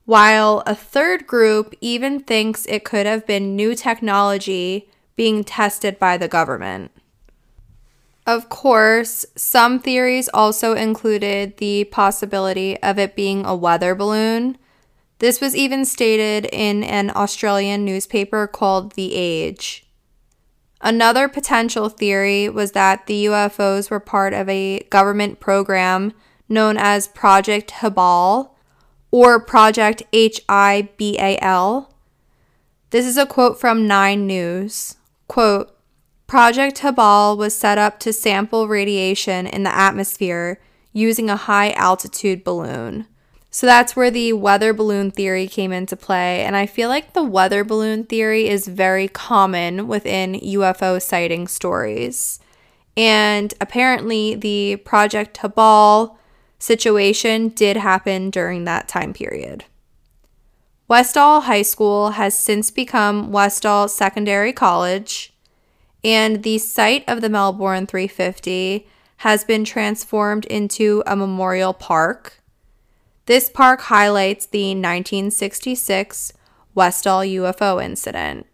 while 0.05 0.63
a 0.65 0.75
third 0.75 1.25
group 1.27 1.73
even 1.81 2.19
thinks 2.19 2.65
it 2.65 2.83
could 2.83 3.05
have 3.05 3.25
been 3.25 3.55
new 3.55 3.75
technology 3.75 4.89
being 5.15 5.43
tested 5.43 5.97
by 5.99 6.17
the 6.17 6.27
government. 6.27 6.91
Of 8.25 8.47
course, 8.49 9.25
some 9.35 9.79
theories 9.79 10.29
also 10.33 10.73
included 10.73 11.57
the 11.57 11.85
possibility 11.85 12.81
of 12.81 12.97
it 12.97 13.15
being 13.15 13.45
a 13.45 13.55
weather 13.55 13.95
balloon. 13.95 14.57
This 15.19 15.41
was 15.41 15.55
even 15.55 15.83
stated 15.85 16.47
in 16.51 16.83
an 16.83 17.11
Australian 17.15 17.83
newspaper 17.83 18.47
called 18.47 18.93
The 18.93 19.13
Age. 19.13 19.85
Another 20.79 21.29
potential 21.29 21.89
theory 21.89 22.49
was 22.49 22.73
that 22.73 23.07
the 23.07 23.25
UFOs 23.25 23.89
were 23.89 24.01
part 24.01 24.33
of 24.33 24.49
a 24.49 24.79
government 24.89 25.39
program 25.39 26.13
known 26.49 26.77
as 26.77 27.07
Project 27.07 27.71
Habal 27.71 28.52
or 29.13 29.39
Project 29.39 30.01
HIBAL. 30.11 31.87
This 32.89 33.05
is 33.05 33.15
a 33.15 33.27
quote 33.27 33.59
from 33.59 33.85
Nine 33.85 34.25
News. 34.25 34.95
Quote, 35.27 35.69
Project 36.25 36.79
Habal 36.79 37.37
was 37.37 37.53
set 37.53 37.77
up 37.77 37.99
to 37.99 38.11
sample 38.11 38.67
radiation 38.67 39.45
in 39.45 39.61
the 39.61 39.75
atmosphere 39.75 40.59
using 40.93 41.29
a 41.29 41.35
high 41.35 41.73
altitude 41.73 42.43
balloon. 42.43 43.05
So 43.51 43.67
that's 43.67 43.95
where 43.95 44.09
the 44.09 44.33
weather 44.33 44.73
balloon 44.73 45.11
theory 45.11 45.45
came 45.45 45.71
into 45.71 45.95
play. 45.95 46.43
And 46.43 46.55
I 46.55 46.65
feel 46.65 46.89
like 46.89 47.13
the 47.13 47.23
weather 47.23 47.63
balloon 47.63 48.05
theory 48.05 48.47
is 48.47 48.67
very 48.67 49.07
common 49.07 49.87
within 49.87 50.39
UFO 50.39 50.99
sighting 50.99 51.47
stories. 51.47 52.39
And 52.97 53.53
apparently, 53.61 54.33
the 54.33 54.77
Project 54.77 55.37
Habal 55.41 56.15
situation 56.63 57.49
did 57.49 57.75
happen 57.75 58.29
during 58.29 58.63
that 58.63 58.87
time 58.87 59.13
period. 59.13 59.65
Westall 60.87 61.41
High 61.41 61.61
School 61.61 62.11
has 62.11 62.37
since 62.37 62.71
become 62.71 63.31
Westall 63.31 63.87
Secondary 63.87 64.53
College 64.53 65.33
and 66.03 66.43
the 66.43 66.57
site 66.57 67.03
of 67.07 67.21
the 67.21 67.29
Melbourne 67.29 67.85
350 67.85 68.87
has 69.17 69.43
been 69.43 69.63
transformed 69.65 70.45
into 70.45 71.03
a 71.05 71.15
memorial 71.15 71.73
park. 71.73 72.41
This 73.25 73.49
park 73.49 73.81
highlights 73.81 74.45
the 74.45 74.69
1966 74.69 76.33
Westall 76.75 77.21
UFO 77.21 77.83
incident. 77.83 78.47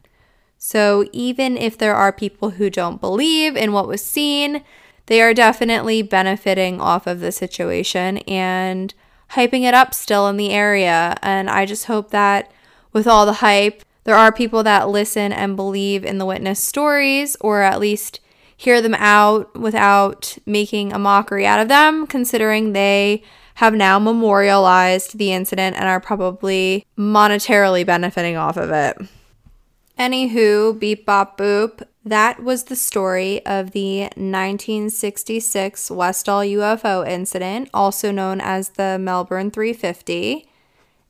So, 0.58 1.08
even 1.14 1.58
if 1.58 1.78
there 1.78 1.96
are 1.96 2.12
people 2.12 2.52
who 2.52 2.70
don't 2.70 3.00
believe 3.00 3.56
in 3.56 3.72
what 3.72 3.88
was 3.88 4.04
seen, 4.04 4.64
they 5.10 5.24
are 5.24 5.34
definitely 5.34 6.04
benefiting 6.04 6.80
off 6.80 7.08
of 7.08 7.20
the 7.20 7.32
situation 7.32 8.20
and 8.20 8.94
hyping 9.32 9.64
it 9.64 9.74
up 9.74 9.96
still 9.96 10.28
in 10.28 10.38
the 10.38 10.52
area. 10.52 11.18
And 11.24 11.50
I 11.50 11.66
just 11.66 11.86
hope 11.86 12.12
that 12.12 12.52
with 12.94 13.08
all 13.08 13.26
the 13.26 13.34
hype, 13.34 13.84
there 14.04 14.14
are 14.14 14.32
people 14.32 14.62
that 14.64 14.88
listen 14.88 15.34
and 15.34 15.56
believe 15.56 16.06
in 16.06 16.20
the 16.20 16.28
witness 16.28 16.64
stories, 16.64 17.36
or 17.42 17.64
at 17.64 17.80
least 17.80 18.20
hear 18.56 18.84
them 18.84 18.94
out 18.94 19.60
without 19.60 20.38
making 20.46 20.94
a 20.94 21.00
mockery 21.00 21.46
out 21.46 21.60
of 21.60 21.70
them, 21.70 22.06
considering 22.06 22.74
they 22.74 23.24
have 23.56 23.74
now 23.74 23.98
memorialized 23.98 25.18
the 25.18 25.34
incident 25.34 25.76
and 25.76 25.86
are 25.86 26.00
probably 26.00 26.86
monetarily 26.96 27.84
benefiting 27.84 28.38
off 28.38 28.58
of 28.58 28.70
it. 28.70 28.96
Anywho, 29.98 30.80
beep 30.80 31.04
bop 31.08 31.36
boop, 31.36 31.82
that 32.06 32.42
was 32.42 32.66
the 32.66 32.76
story 32.76 33.46
of 33.46 33.72
the 33.72 34.02
1966 34.16 35.92
Westall 35.92 36.42
UFO 36.42 37.08
incident, 37.08 37.70
also 37.74 38.12
known 38.12 38.40
as 38.42 38.70
the 38.70 38.98
Melbourne 39.00 39.52
350. 39.52 40.48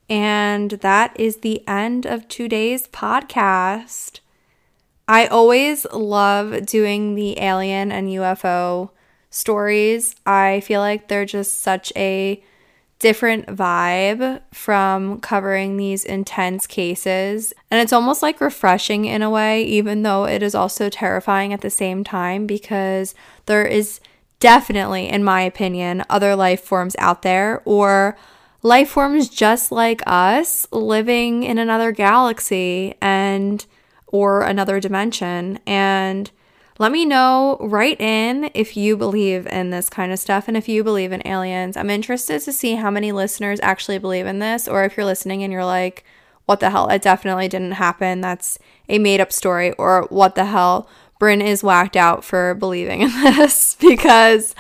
And 0.10 0.72
that 0.72 1.18
is 1.20 1.38
the 1.38 1.68
end 1.68 2.06
of 2.06 2.28
today's 2.28 2.88
podcast. 2.88 4.20
I 5.08 5.28
always 5.28 5.86
love 5.92 6.66
doing 6.66 7.16
the 7.16 7.40
alien 7.40 7.92
and 7.92 8.10
UFO 8.10 8.90
stories. 9.30 10.16
I 10.26 10.62
feel 10.62 10.82
like 10.82 11.08
they're 11.08 11.26
just 11.26 11.62
such 11.62 11.94
a 11.96 12.44
different 13.00 13.48
vibe 13.48 14.42
from 14.54 15.22
covering 15.22 15.78
these 15.78 16.04
intense 16.04 16.68
cases. 16.68 17.54
And 17.72 17.82
it's 17.82 17.94
almost 17.94 18.22
like 18.22 18.42
refreshing 18.42 19.06
in 19.06 19.22
a 19.22 19.30
way, 19.30 19.64
even 19.64 20.04
though 20.04 20.26
it 20.26 20.44
is 20.44 20.54
also 20.54 20.90
terrifying 20.90 21.54
at 21.54 21.62
the 21.62 21.70
same 21.70 22.04
time, 22.04 22.46
because 22.46 23.16
there 23.46 23.66
is 23.66 24.02
definitely, 24.40 25.08
in 25.08 25.24
my 25.24 25.42
opinion, 25.42 26.04
other 26.10 26.36
life 26.36 26.62
forms 26.62 26.96
out 27.00 27.22
there 27.22 27.62
or 27.64 28.18
life 28.62 28.90
forms 28.90 29.30
just 29.30 29.72
like 29.72 30.02
us 30.06 30.68
living 30.72 31.44
in 31.44 31.58
another 31.58 31.94
galaxy 31.94 32.96
and 33.02 33.66
or 34.08 34.42
another 34.42 34.80
dimension 34.80 35.60
and 35.66 36.32
let 36.80 36.92
me 36.92 37.06
know 37.06 37.58
write 37.60 38.02
in 38.02 38.50
if 38.56 38.76
you 38.76 38.98
believe 38.98 39.46
in 39.48 39.70
this 39.70 39.90
kind 39.90 40.12
of 40.12 40.18
stuff 40.18 40.48
and 40.48 40.58
if 40.58 40.68
you 40.68 40.84
believe 40.84 41.12
in 41.12 41.26
aliens. 41.28 41.78
I'm 41.78 41.92
interested 41.92 42.42
to 42.42 42.52
see 42.52 42.76
how 42.76 42.90
many 42.90 43.12
listeners 43.12 43.60
actually 43.62 44.00
believe 44.00 44.26
in 44.26 44.40
this 44.40 44.68
or 44.68 44.84
if 44.84 44.98
you're 44.98 45.06
listening 45.06 45.44
and 45.44 45.54
you're 45.54 45.66
like 45.66 46.04
what 46.46 46.62
the 46.62 46.72
hell 46.72 46.90
it 46.90 47.04
definitely 47.04 47.48
didn't 47.48 47.74
happen. 47.74 48.22
That's 48.22 48.58
a 48.88 48.98
made 48.98 49.22
up 49.22 49.32
story 49.32 49.72
or 49.74 50.08
what 50.10 50.34
the 50.34 50.46
hell 50.46 50.90
Bryn 51.20 51.44
is 51.44 51.64
whacked 51.64 51.96
out 51.96 52.24
for 52.24 52.56
believing 52.56 53.02
in 53.02 53.10
this 53.24 53.76
because 53.76 54.56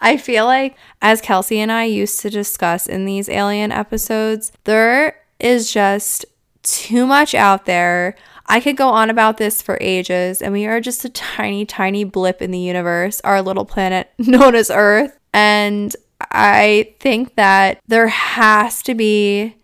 I 0.00 0.16
feel 0.16 0.44
like, 0.44 0.76
as 1.02 1.20
Kelsey 1.20 1.60
and 1.60 1.72
I 1.72 1.84
used 1.84 2.20
to 2.20 2.30
discuss 2.30 2.86
in 2.86 3.04
these 3.04 3.28
alien 3.28 3.72
episodes, 3.72 4.52
there 4.64 5.20
is 5.40 5.72
just 5.72 6.24
too 6.62 7.06
much 7.06 7.34
out 7.34 7.64
there. 7.64 8.14
I 8.46 8.60
could 8.60 8.76
go 8.76 8.88
on 8.88 9.10
about 9.10 9.38
this 9.38 9.62
for 9.62 9.78
ages, 9.80 10.42
and 10.42 10.52
we 10.52 10.66
are 10.66 10.80
just 10.80 11.04
a 11.04 11.08
tiny, 11.08 11.64
tiny 11.64 12.04
blip 12.04 12.42
in 12.42 12.50
the 12.50 12.58
universe, 12.58 13.20
our 13.22 13.40
little 13.40 13.64
planet 13.64 14.10
known 14.18 14.54
as 14.54 14.70
Earth. 14.70 15.18
And 15.32 15.94
I 16.30 16.94
think 17.00 17.36
that 17.36 17.80
there 17.86 18.08
has 18.08 18.82
to 18.82 18.94
be 18.94 19.56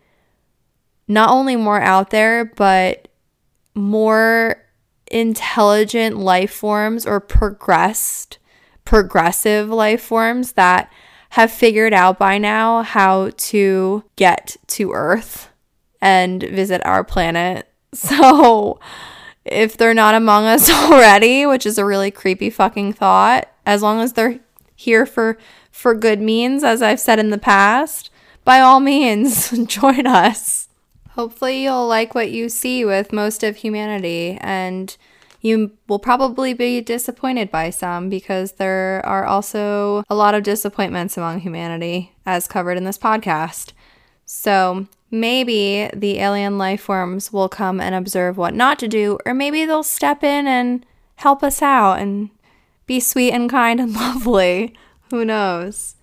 not 1.06 1.30
only 1.30 1.56
more 1.56 1.80
out 1.80 2.10
there, 2.10 2.44
but 2.44 3.08
more 3.74 4.56
intelligent 5.10 6.16
life 6.16 6.52
forms 6.52 7.04
or 7.04 7.20
progressed 7.20 8.38
progressive 8.84 9.68
life 9.68 10.02
forms 10.02 10.52
that 10.52 10.92
have 11.30 11.52
figured 11.52 11.94
out 11.94 12.18
by 12.18 12.38
now 12.38 12.82
how 12.82 13.30
to 13.36 14.02
get 14.16 14.56
to 14.66 14.90
Earth 14.92 15.48
and 16.00 16.42
visit 16.42 16.84
our 16.84 17.04
planet. 17.04 17.69
So, 17.94 18.78
if 19.44 19.76
they're 19.76 19.94
not 19.94 20.14
among 20.14 20.44
us 20.46 20.70
already, 20.90 21.44
which 21.44 21.66
is 21.66 21.76
a 21.76 21.84
really 21.84 22.10
creepy 22.12 22.50
fucking 22.50 22.92
thought, 22.92 23.48
as 23.66 23.82
long 23.82 24.00
as 24.00 24.12
they're 24.12 24.38
here 24.76 25.04
for 25.06 25.36
for 25.72 25.94
good 25.94 26.20
means 26.20 26.64
as 26.64 26.82
I've 26.82 27.00
said 27.00 27.18
in 27.18 27.30
the 27.30 27.38
past, 27.38 28.10
by 28.44 28.60
all 28.60 28.80
means 28.80 29.50
join 29.66 30.06
us. 30.06 30.68
hopefully 31.10 31.62
you'll 31.64 31.86
like 31.86 32.14
what 32.14 32.30
you 32.30 32.48
see 32.48 32.84
with 32.84 33.12
most 33.12 33.42
of 33.42 33.56
humanity 33.56 34.38
and 34.40 34.96
you 35.40 35.72
will 35.88 35.98
probably 35.98 36.52
be 36.54 36.80
disappointed 36.80 37.50
by 37.50 37.70
some 37.70 38.08
because 38.08 38.52
there 38.52 39.00
are 39.04 39.24
also 39.24 40.04
a 40.08 40.14
lot 40.14 40.34
of 40.34 40.42
disappointments 40.42 41.16
among 41.16 41.40
humanity, 41.40 42.12
as 42.26 42.46
covered 42.46 42.76
in 42.76 42.84
this 42.84 42.98
podcast. 42.98 43.72
So 44.26 44.86
maybe 45.10 45.90
the 45.94 46.18
alien 46.18 46.58
life 46.58 46.80
forms 46.80 47.32
will 47.32 47.48
come 47.48 47.80
and 47.80 47.94
observe 47.94 48.36
what 48.36 48.54
not 48.54 48.78
to 48.78 48.88
do, 48.88 49.18
or 49.26 49.34
maybe 49.34 49.64
they'll 49.64 49.82
step 49.82 50.22
in 50.22 50.46
and 50.46 50.86
help 51.16 51.42
us 51.42 51.60
out 51.62 51.94
and 52.00 52.30
be 52.86 53.00
sweet 53.00 53.32
and 53.32 53.50
kind 53.50 53.80
and 53.80 53.92
lovely. 53.94 54.74
Who 55.10 55.24
knows? 55.24 55.96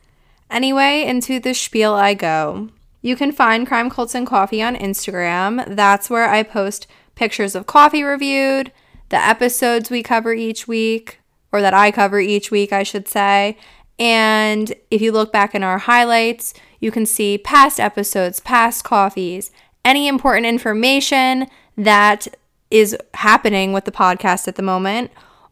Anyway, 0.50 1.04
into 1.04 1.40
the 1.40 1.54
spiel 1.54 1.94
I 1.94 2.14
go. 2.14 2.70
You 3.02 3.16
can 3.16 3.32
find 3.32 3.68
Crime 3.68 3.90
Cults 3.90 4.16
and 4.16 4.28
Coffee 4.28 4.62
on 4.62 4.76
Instagram. 4.76 5.76
That's 5.76 6.10
where 6.10 6.30
I 6.30 6.44
post 6.44 6.88
pictures 7.16 7.56
of 7.56 7.66
coffee 7.66 8.04
reviewed, 8.04 8.72
the 9.10 9.18
episodes 9.18 9.90
we 9.90 10.04
cover 10.04 10.34
each 10.34 10.68
week, 10.68 11.20
or 11.52 11.62
that 11.62 11.74
I 11.74 11.92
cover 11.92 12.20
each 12.20 12.52
week, 12.52 12.74
I 12.74 12.84
should 12.84 13.08
say. 13.08 13.58
And 14.00 14.74
if 14.92 15.02
you 15.02 15.12
look 15.12 15.32
back 15.32 15.56
in 15.56 15.64
our 15.64 15.78
highlights, 15.78 16.54
you 16.80 16.92
can 16.92 17.06
see 17.06 17.38
past 17.38 17.80
episodes, 17.80 18.40
past 18.40 18.84
coffees, 18.84 19.52
any 19.84 20.08
important 20.08 20.46
information 20.46 21.48
that 21.78 22.28
is 22.70 22.96
happening 23.14 23.74
with 23.74 23.86
the 23.86 23.92
podcast 23.92 24.48
at 24.48 24.56
the 24.56 24.62
moment, 24.62 25.12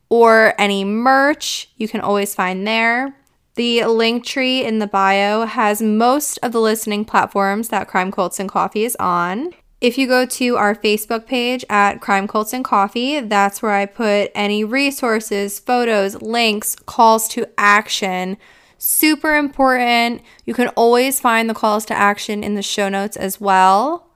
or 0.09 0.53
any 0.59 0.83
merch 0.83 1.69
you 1.77 1.88
can 1.88 2.01
always 2.01 2.35
find 2.35 2.67
there. 2.67 3.15
The 3.55 3.79
Linktree 3.79 4.63
in 4.63 4.79
the 4.79 4.88
bio 4.88 5.45
has 5.45 5.81
most 5.81 6.38
of 6.43 6.51
the 6.51 6.59
listening 6.59 7.05
platforms 7.05 7.69
that 7.69 7.88
Crime 7.88 8.11
Cults 8.11 8.39
and 8.39 8.49
Coffee 8.49 8.83
is 8.83 8.97
on. 8.97 9.53
If 9.79 9.97
you 9.97 10.07
go 10.07 10.25
to 10.25 10.57
our 10.57 10.75
Facebook 10.75 11.25
page 11.25 11.63
at 11.69 12.01
Crime 12.01 12.27
Cults 12.27 12.53
and 12.53 12.65
Coffee, 12.65 13.21
that's 13.21 13.61
where 13.61 13.71
I 13.71 13.85
put 13.85 14.31
any 14.35 14.63
resources, 14.63 15.59
photos, 15.59 16.21
links, 16.21 16.75
calls 16.75 17.27
to 17.29 17.47
action. 17.57 18.38
Super 18.77 19.35
important. 19.35 20.21
You 20.45 20.53
can 20.53 20.69
always 20.69 21.19
find 21.19 21.49
the 21.49 21.53
calls 21.53 21.85
to 21.85 21.93
action 21.93 22.43
in 22.43 22.55
the 22.55 22.61
show 22.61 22.89
notes 22.89 23.17
as 23.17 23.39
well. 23.39 24.07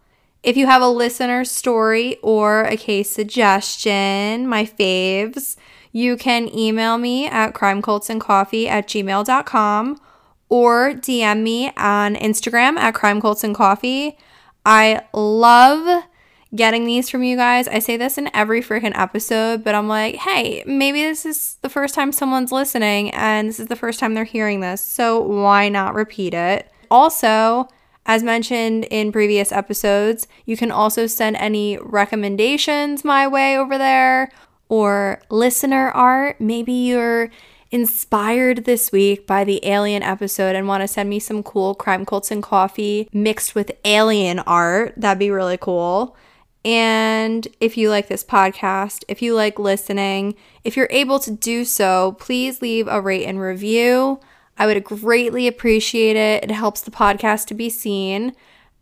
If 0.41 0.55
you 0.55 0.67
have 0.67 0.81
a 0.81 0.89
listener 0.89 1.43
story 1.43 2.17
or 2.23 2.63
a 2.63 2.77
case 2.77 3.09
suggestion, 3.09 4.47
my 4.47 4.65
faves, 4.65 5.57
you 5.91 6.15
can 6.17 6.53
email 6.55 6.97
me 6.97 7.27
at 7.27 7.53
crimecultsandcoffee 7.53 8.67
at 8.67 8.87
gmail.com 8.87 9.99
or 10.49 10.93
DM 10.93 11.41
me 11.43 11.71
on 11.77 12.15
Instagram 12.15 12.77
at 12.77 12.93
crimecultsandcoffee. 12.93 14.15
I 14.65 15.01
love 15.13 16.03
getting 16.55 16.85
these 16.85 17.09
from 17.09 17.23
you 17.23 17.35
guys. 17.35 17.67
I 17.67 17.79
say 17.79 17.97
this 17.97 18.17
in 18.17 18.29
every 18.33 18.61
freaking 18.61 18.97
episode, 18.97 19.63
but 19.63 19.75
I'm 19.75 19.87
like, 19.87 20.15
hey, 20.15 20.63
maybe 20.65 21.03
this 21.03 21.25
is 21.25 21.57
the 21.61 21.69
first 21.69 21.93
time 21.93 22.11
someone's 22.11 22.51
listening 22.51 23.11
and 23.11 23.47
this 23.47 23.59
is 23.59 23.67
the 23.67 23.75
first 23.75 23.99
time 23.99 24.13
they're 24.13 24.23
hearing 24.23 24.59
this. 24.59 24.81
So 24.81 25.19
why 25.19 25.69
not 25.69 25.93
repeat 25.93 26.33
it? 26.33 26.71
Also, 26.89 27.67
as 28.05 28.23
mentioned 28.23 28.85
in 28.85 29.11
previous 29.11 29.51
episodes, 29.51 30.27
you 30.45 30.57
can 30.57 30.71
also 30.71 31.05
send 31.05 31.35
any 31.35 31.77
recommendations 31.77 33.03
my 33.03 33.27
way 33.27 33.55
over 33.55 33.77
there 33.77 34.31
or 34.69 35.21
listener 35.29 35.91
art. 35.91 36.41
Maybe 36.41 36.73
you're 36.73 37.29
inspired 37.71 38.65
this 38.65 38.91
week 38.91 39.27
by 39.27 39.43
the 39.43 39.63
Alien 39.63 40.01
episode 40.01 40.55
and 40.55 40.67
want 40.67 40.81
to 40.81 40.87
send 40.87 41.07
me 41.09 41.19
some 41.19 41.43
cool 41.43 41.75
crime 41.75 42.03
cults 42.03 42.31
and 42.31 42.41
coffee 42.41 43.07
mixed 43.13 43.53
with 43.53 43.71
alien 43.85 44.39
art, 44.39 44.95
that'd 44.97 45.19
be 45.19 45.29
really 45.29 45.57
cool. 45.57 46.17
And 46.65 47.47
if 47.59 47.77
you 47.77 47.89
like 47.89 48.07
this 48.07 48.23
podcast, 48.23 49.03
if 49.07 49.21
you 49.21 49.33
like 49.33 49.59
listening, 49.59 50.35
if 50.63 50.75
you're 50.75 50.89
able 50.91 51.19
to 51.19 51.31
do 51.31 51.63
so, 51.65 52.17
please 52.19 52.61
leave 52.61 52.87
a 52.87 53.01
rate 53.01 53.25
and 53.25 53.39
review. 53.39 54.19
I 54.57 54.65
would 54.65 54.83
greatly 54.83 55.47
appreciate 55.47 56.17
it. 56.17 56.43
It 56.43 56.51
helps 56.51 56.81
the 56.81 56.91
podcast 56.91 57.47
to 57.47 57.53
be 57.53 57.69
seen. 57.69 58.35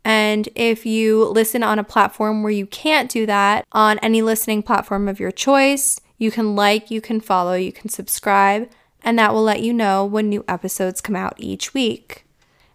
And 0.04 0.48
if 0.54 0.86
you 0.86 1.24
listen 1.26 1.62
on 1.62 1.78
a 1.78 1.84
platform 1.84 2.42
where 2.42 2.52
you 2.52 2.66
can't 2.66 3.10
do 3.10 3.26
that, 3.26 3.64
on 3.72 3.98
any 4.00 4.22
listening 4.22 4.62
platform 4.62 5.06
of 5.06 5.20
your 5.20 5.30
choice, 5.30 6.00
you 6.16 6.30
can 6.30 6.56
like, 6.56 6.90
you 6.90 7.00
can 7.00 7.20
follow, 7.20 7.54
you 7.54 7.72
can 7.72 7.88
subscribe 7.88 8.68
and 9.02 9.18
that 9.18 9.32
will 9.32 9.42
let 9.42 9.62
you 9.62 9.72
know 9.72 10.04
when 10.04 10.28
new 10.28 10.44
episodes 10.48 11.00
come 11.00 11.16
out 11.16 11.34
each 11.38 11.74
week. 11.74 12.24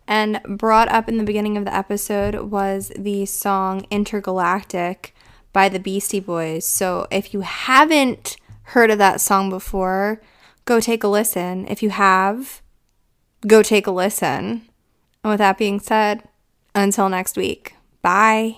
And 0.07 0.41
brought 0.45 0.89
up 0.89 1.07
in 1.07 1.17
the 1.17 1.23
beginning 1.23 1.57
of 1.57 1.65
the 1.65 1.73
episode 1.73 2.35
was 2.51 2.91
the 2.97 3.25
song 3.25 3.85
Intergalactic 3.89 5.15
by 5.53 5.69
the 5.69 5.79
Beastie 5.79 6.19
Boys. 6.19 6.65
So 6.67 7.07
if 7.09 7.33
you 7.33 7.41
haven't 7.41 8.35
heard 8.63 8.91
of 8.91 8.97
that 8.97 9.21
song 9.21 9.49
before, 9.49 10.21
go 10.65 10.79
take 10.79 11.03
a 11.03 11.07
listen. 11.07 11.67
If 11.67 11.81
you 11.81 11.91
have, 11.91 12.61
go 13.47 13.63
take 13.63 13.87
a 13.87 13.91
listen. 13.91 14.67
And 15.23 15.31
with 15.31 15.39
that 15.39 15.57
being 15.57 15.79
said, 15.79 16.27
until 16.75 17.07
next 17.07 17.37
week, 17.37 17.75
bye. 18.01 18.57